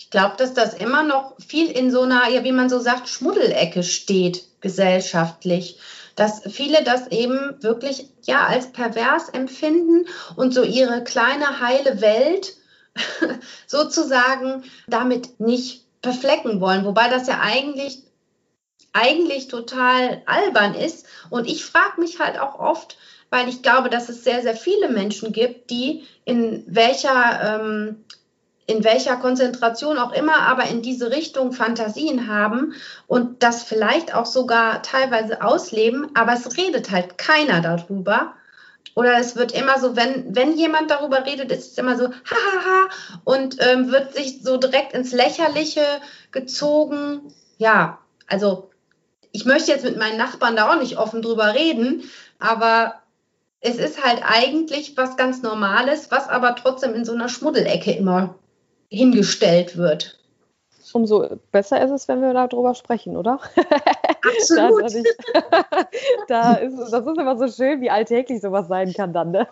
Ich 0.00 0.08
glaube, 0.08 0.36
dass 0.38 0.54
das 0.54 0.72
immer 0.72 1.02
noch 1.02 1.34
viel 1.46 1.70
in 1.70 1.90
so 1.90 2.00
einer, 2.00 2.26
ja, 2.30 2.42
wie 2.42 2.52
man 2.52 2.70
so 2.70 2.78
sagt, 2.78 3.06
Schmuddelecke 3.06 3.82
steht, 3.82 4.44
gesellschaftlich. 4.62 5.78
Dass 6.16 6.40
viele 6.50 6.82
das 6.82 7.08
eben 7.08 7.62
wirklich 7.62 8.08
ja 8.22 8.46
als 8.46 8.72
pervers 8.72 9.28
empfinden 9.28 10.06
und 10.36 10.54
so 10.54 10.62
ihre 10.62 11.04
kleine 11.04 11.60
heile 11.60 12.00
Welt 12.00 12.56
sozusagen 13.66 14.64
damit 14.88 15.38
nicht 15.38 15.84
beflecken 16.00 16.62
wollen. 16.62 16.86
Wobei 16.86 17.10
das 17.10 17.26
ja 17.26 17.40
eigentlich, 17.42 18.02
eigentlich 18.94 19.48
total 19.48 20.22
albern 20.24 20.74
ist. 20.74 21.04
Und 21.28 21.46
ich 21.46 21.62
frage 21.62 22.00
mich 22.00 22.20
halt 22.20 22.40
auch 22.40 22.58
oft, 22.58 22.96
weil 23.28 23.50
ich 23.50 23.60
glaube, 23.60 23.90
dass 23.90 24.08
es 24.08 24.24
sehr, 24.24 24.40
sehr 24.40 24.56
viele 24.56 24.88
Menschen 24.88 25.32
gibt, 25.32 25.70
die 25.70 26.06
in 26.24 26.64
welcher, 26.66 27.60
ähm, 27.60 28.04
in 28.70 28.84
welcher 28.84 29.16
Konzentration 29.16 29.98
auch 29.98 30.12
immer, 30.12 30.42
aber 30.42 30.64
in 30.64 30.80
diese 30.80 31.10
Richtung 31.10 31.52
Fantasien 31.52 32.28
haben 32.28 32.74
und 33.08 33.42
das 33.42 33.64
vielleicht 33.64 34.14
auch 34.14 34.26
sogar 34.26 34.82
teilweise 34.82 35.42
ausleben, 35.42 36.10
aber 36.14 36.34
es 36.34 36.56
redet 36.56 36.90
halt 36.90 37.18
keiner 37.18 37.60
darüber. 37.60 38.34
Oder 38.94 39.18
es 39.18 39.36
wird 39.36 39.52
immer 39.52 39.78
so, 39.78 39.96
wenn, 39.96 40.34
wenn 40.34 40.56
jemand 40.56 40.90
darüber 40.90 41.24
redet, 41.26 41.50
ist 41.50 41.72
es 41.72 41.78
immer 41.78 41.96
so, 41.96 42.08
hahaha, 42.08 42.88
und 43.24 43.56
ähm, 43.60 43.90
wird 43.90 44.14
sich 44.14 44.42
so 44.42 44.56
direkt 44.56 44.92
ins 44.92 45.12
Lächerliche 45.12 45.84
gezogen. 46.32 47.32
Ja, 47.58 47.98
also 48.26 48.70
ich 49.32 49.44
möchte 49.44 49.70
jetzt 49.72 49.84
mit 49.84 49.96
meinen 49.96 50.16
Nachbarn 50.18 50.56
da 50.56 50.70
auch 50.70 50.80
nicht 50.80 50.96
offen 50.98 51.22
drüber 51.22 51.54
reden, 51.54 52.04
aber 52.38 52.94
es 53.60 53.76
ist 53.76 54.04
halt 54.04 54.22
eigentlich 54.24 54.96
was 54.96 55.16
ganz 55.16 55.42
Normales, 55.42 56.10
was 56.10 56.28
aber 56.28 56.56
trotzdem 56.56 56.94
in 56.94 57.04
so 57.04 57.12
einer 57.12 57.28
Schmuddelecke 57.28 57.92
immer 57.92 58.34
hingestellt 58.90 59.76
wird 59.76 60.20
umso 60.94 61.26
besser 61.52 61.82
ist 61.82 61.90
es, 61.90 62.08
wenn 62.08 62.20
wir 62.20 62.32
darüber 62.32 62.74
sprechen, 62.74 63.16
oder? 63.16 63.40
Absolut. 64.22 64.82
das, 64.82 64.94
ich, 64.94 65.06
da 66.28 66.54
ist, 66.54 66.76
das 66.76 67.06
ist 67.06 67.18
immer 67.18 67.36
so 67.36 67.48
schön, 67.48 67.80
wie 67.80 67.90
alltäglich 67.90 68.40
sowas 68.40 68.68
sein 68.68 68.92
kann 68.92 69.12
dann. 69.12 69.30
Ne? 69.30 69.46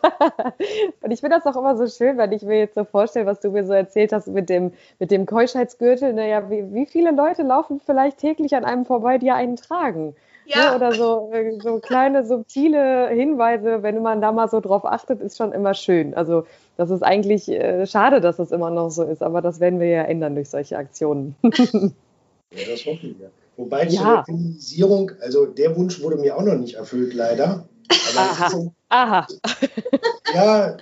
Und 1.01 1.11
ich 1.11 1.21
finde 1.21 1.37
das 1.37 1.47
auch 1.47 1.59
immer 1.59 1.77
so 1.77 1.87
schön, 1.87 2.19
wenn 2.19 2.33
ich 2.33 2.43
mir 2.43 2.59
jetzt 2.59 2.75
so 2.75 2.85
vorstelle, 2.85 3.27
was 3.27 3.41
du 3.41 3.51
mir 3.51 3.65
so 3.65 3.73
erzählt 3.73 4.13
hast 4.13 4.29
mit 4.29 4.49
dem, 4.49 4.73
mit 4.99 5.11
dem 5.11 5.27
Keuschheitsgürtel. 5.27 6.13
Naja, 6.13 6.51
wie, 6.51 6.73
wie 6.75 6.87
viele 6.87 7.13
Leute 7.13 7.43
laufen 7.43 7.81
vielleicht 7.85 8.19
täglich 8.19 8.55
an 8.55 8.65
einem 8.65 8.85
vorbei, 8.85 9.19
die 9.19 9.31
einen 9.31 9.57
tragen? 9.57 10.15
Ja. 10.49 10.71
Ne? 10.71 10.77
Oder 10.77 10.93
so, 10.93 11.31
äh, 11.33 11.61
so 11.61 11.79
kleine 11.79 12.27
subtile 12.27 13.09
Hinweise, 13.09 13.83
wenn 13.83 14.03
man 14.03 14.21
da 14.21 14.33
mal 14.33 14.49
so 14.49 14.61
drauf 14.61 14.85
achtet, 14.85 15.21
ist 15.21 15.37
schon 15.37 15.53
immer 15.53 15.75
schön. 15.75 16.15
Also 16.15 16.45
das 16.77 16.91
ist 16.91 17.03
eigentlich 17.03 17.49
äh, 17.49 17.87
schade, 17.87 18.21
dass 18.21 18.39
es 18.39 18.51
immer 18.51 18.71
noch 18.71 18.91
so 18.91 19.03
ist, 19.05 19.23
aber 19.23 19.43
das 19.43 19.61
werden 19.61 19.79
wir 19.79 19.89
ja 19.89 20.03
ändern 20.05 20.35
durch 20.35 20.49
solche 20.49 20.79
Aktionen. 20.79 21.37
ja, 21.43 21.51
das 22.71 22.87
hoffen 22.87 23.17
wir. 23.19 23.31
Wobei 23.57 23.85
ja. 23.85 24.01
zur 24.01 24.25
Feminisierung, 24.25 25.11
also 25.21 25.47
der 25.47 25.77
Wunsch 25.77 26.01
wurde 26.01 26.17
mir 26.17 26.37
auch 26.37 26.43
noch 26.43 26.55
nicht 26.55 26.77
erfüllt, 26.77 27.13
leider. 27.13 27.69
Aha. 28.17 28.51
So, 28.51 28.73
Aha. 28.89 29.27
Ja, 30.35 30.77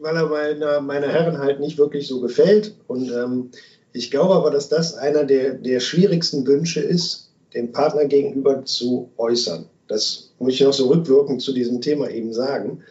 weil 0.00 0.16
er 0.16 0.28
meiner, 0.28 0.80
meiner 0.80 1.08
Herren 1.08 1.38
halt 1.38 1.60
nicht 1.60 1.78
wirklich 1.78 2.06
so 2.06 2.20
gefällt. 2.20 2.74
Und 2.86 3.10
ähm, 3.10 3.50
ich 3.92 4.10
glaube 4.10 4.34
aber, 4.34 4.50
dass 4.50 4.68
das 4.68 4.94
einer 4.94 5.24
der, 5.24 5.54
der 5.54 5.80
schwierigsten 5.80 6.46
Wünsche 6.46 6.80
ist, 6.80 7.33
dem 7.54 7.72
Partner 7.72 8.06
gegenüber 8.06 8.64
zu 8.64 9.10
äußern. 9.16 9.66
Das 9.88 10.30
muss 10.38 10.54
ich 10.54 10.60
noch 10.60 10.72
so 10.72 10.88
rückwirkend 10.88 11.42
zu 11.42 11.52
diesem 11.52 11.80
Thema 11.80 12.10
eben 12.10 12.32
sagen. 12.32 12.82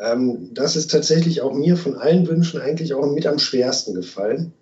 Ähm, 0.00 0.50
das 0.52 0.76
ist 0.76 0.90
tatsächlich 0.90 1.40
auch 1.40 1.52
mir 1.52 1.76
von 1.76 1.96
allen 1.96 2.26
Wünschen 2.26 2.60
eigentlich 2.60 2.94
auch 2.94 3.10
mit 3.10 3.26
am 3.26 3.38
schwersten 3.38 3.94
gefallen. 3.94 4.52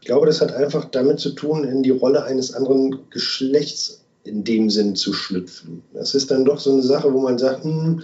Ich 0.00 0.06
glaube, 0.06 0.26
das 0.26 0.40
hat 0.40 0.52
einfach 0.52 0.84
damit 0.86 1.20
zu 1.20 1.30
tun, 1.30 1.64
in 1.64 1.82
die 1.82 1.90
Rolle 1.90 2.24
eines 2.24 2.54
anderen 2.54 3.10
Geschlechts 3.10 4.04
in 4.24 4.44
dem 4.44 4.70
Sinn 4.70 4.96
zu 4.96 5.12
schlüpfen. 5.12 5.82
Das 5.92 6.14
ist 6.14 6.30
dann 6.30 6.44
doch 6.44 6.58
so 6.58 6.72
eine 6.72 6.82
Sache, 6.82 7.12
wo 7.12 7.20
man 7.20 7.38
sagt, 7.38 7.64
hm, 7.64 8.02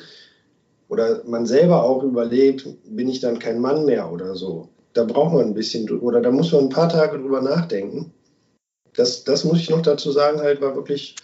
oder 0.88 1.22
man 1.26 1.46
selber 1.46 1.84
auch 1.84 2.02
überlegt, 2.02 2.66
bin 2.84 3.08
ich 3.08 3.20
dann 3.20 3.38
kein 3.38 3.60
Mann 3.60 3.84
mehr 3.84 4.12
oder 4.12 4.34
so. 4.34 4.68
Da 4.92 5.04
braucht 5.04 5.32
man 5.32 5.46
ein 5.46 5.54
bisschen, 5.54 5.88
oder 6.00 6.20
da 6.20 6.30
muss 6.30 6.52
man 6.52 6.64
ein 6.64 6.68
paar 6.68 6.88
Tage 6.88 7.18
drüber 7.18 7.40
nachdenken. 7.40 8.12
Das, 8.94 9.24
das 9.24 9.44
muss 9.44 9.58
ich 9.58 9.70
noch 9.70 9.82
dazu 9.82 10.12
sagen, 10.12 10.40
halt 10.40 10.60
war 10.60 10.74
wirklich 10.74 11.16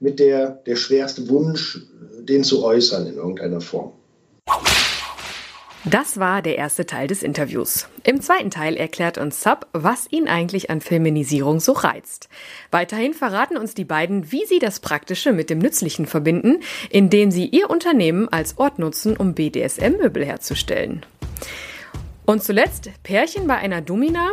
mit 0.00 0.18
der, 0.18 0.50
der 0.66 0.76
schwerste 0.76 1.28
Wunsch, 1.28 1.80
den 2.20 2.44
zu 2.44 2.64
äußern 2.64 3.06
in 3.06 3.16
irgendeiner 3.16 3.60
Form. 3.60 3.92
Das 5.88 6.18
war 6.18 6.42
der 6.42 6.58
erste 6.58 6.84
Teil 6.84 7.06
des 7.06 7.22
Interviews. 7.22 7.86
Im 8.02 8.20
zweiten 8.20 8.50
Teil 8.50 8.76
erklärt 8.76 9.18
uns 9.18 9.40
Sub, 9.40 9.68
was 9.72 10.10
ihn 10.10 10.26
eigentlich 10.26 10.68
an 10.68 10.80
Feminisierung 10.80 11.60
so 11.60 11.70
reizt. 11.70 12.28
Weiterhin 12.72 13.14
verraten 13.14 13.56
uns 13.56 13.72
die 13.72 13.84
beiden, 13.84 14.32
wie 14.32 14.44
sie 14.46 14.58
das 14.58 14.80
Praktische 14.80 15.32
mit 15.32 15.48
dem 15.48 15.60
Nützlichen 15.60 16.06
verbinden, 16.06 16.58
indem 16.90 17.30
sie 17.30 17.46
ihr 17.46 17.70
Unternehmen 17.70 18.28
als 18.28 18.58
Ort 18.58 18.80
nutzen, 18.80 19.16
um 19.16 19.34
BDSM-Möbel 19.34 20.24
herzustellen. 20.24 21.06
Und 22.24 22.42
zuletzt 22.42 22.90
Pärchen 23.04 23.46
bei 23.46 23.54
einer 23.54 23.80
Domina, 23.80 24.32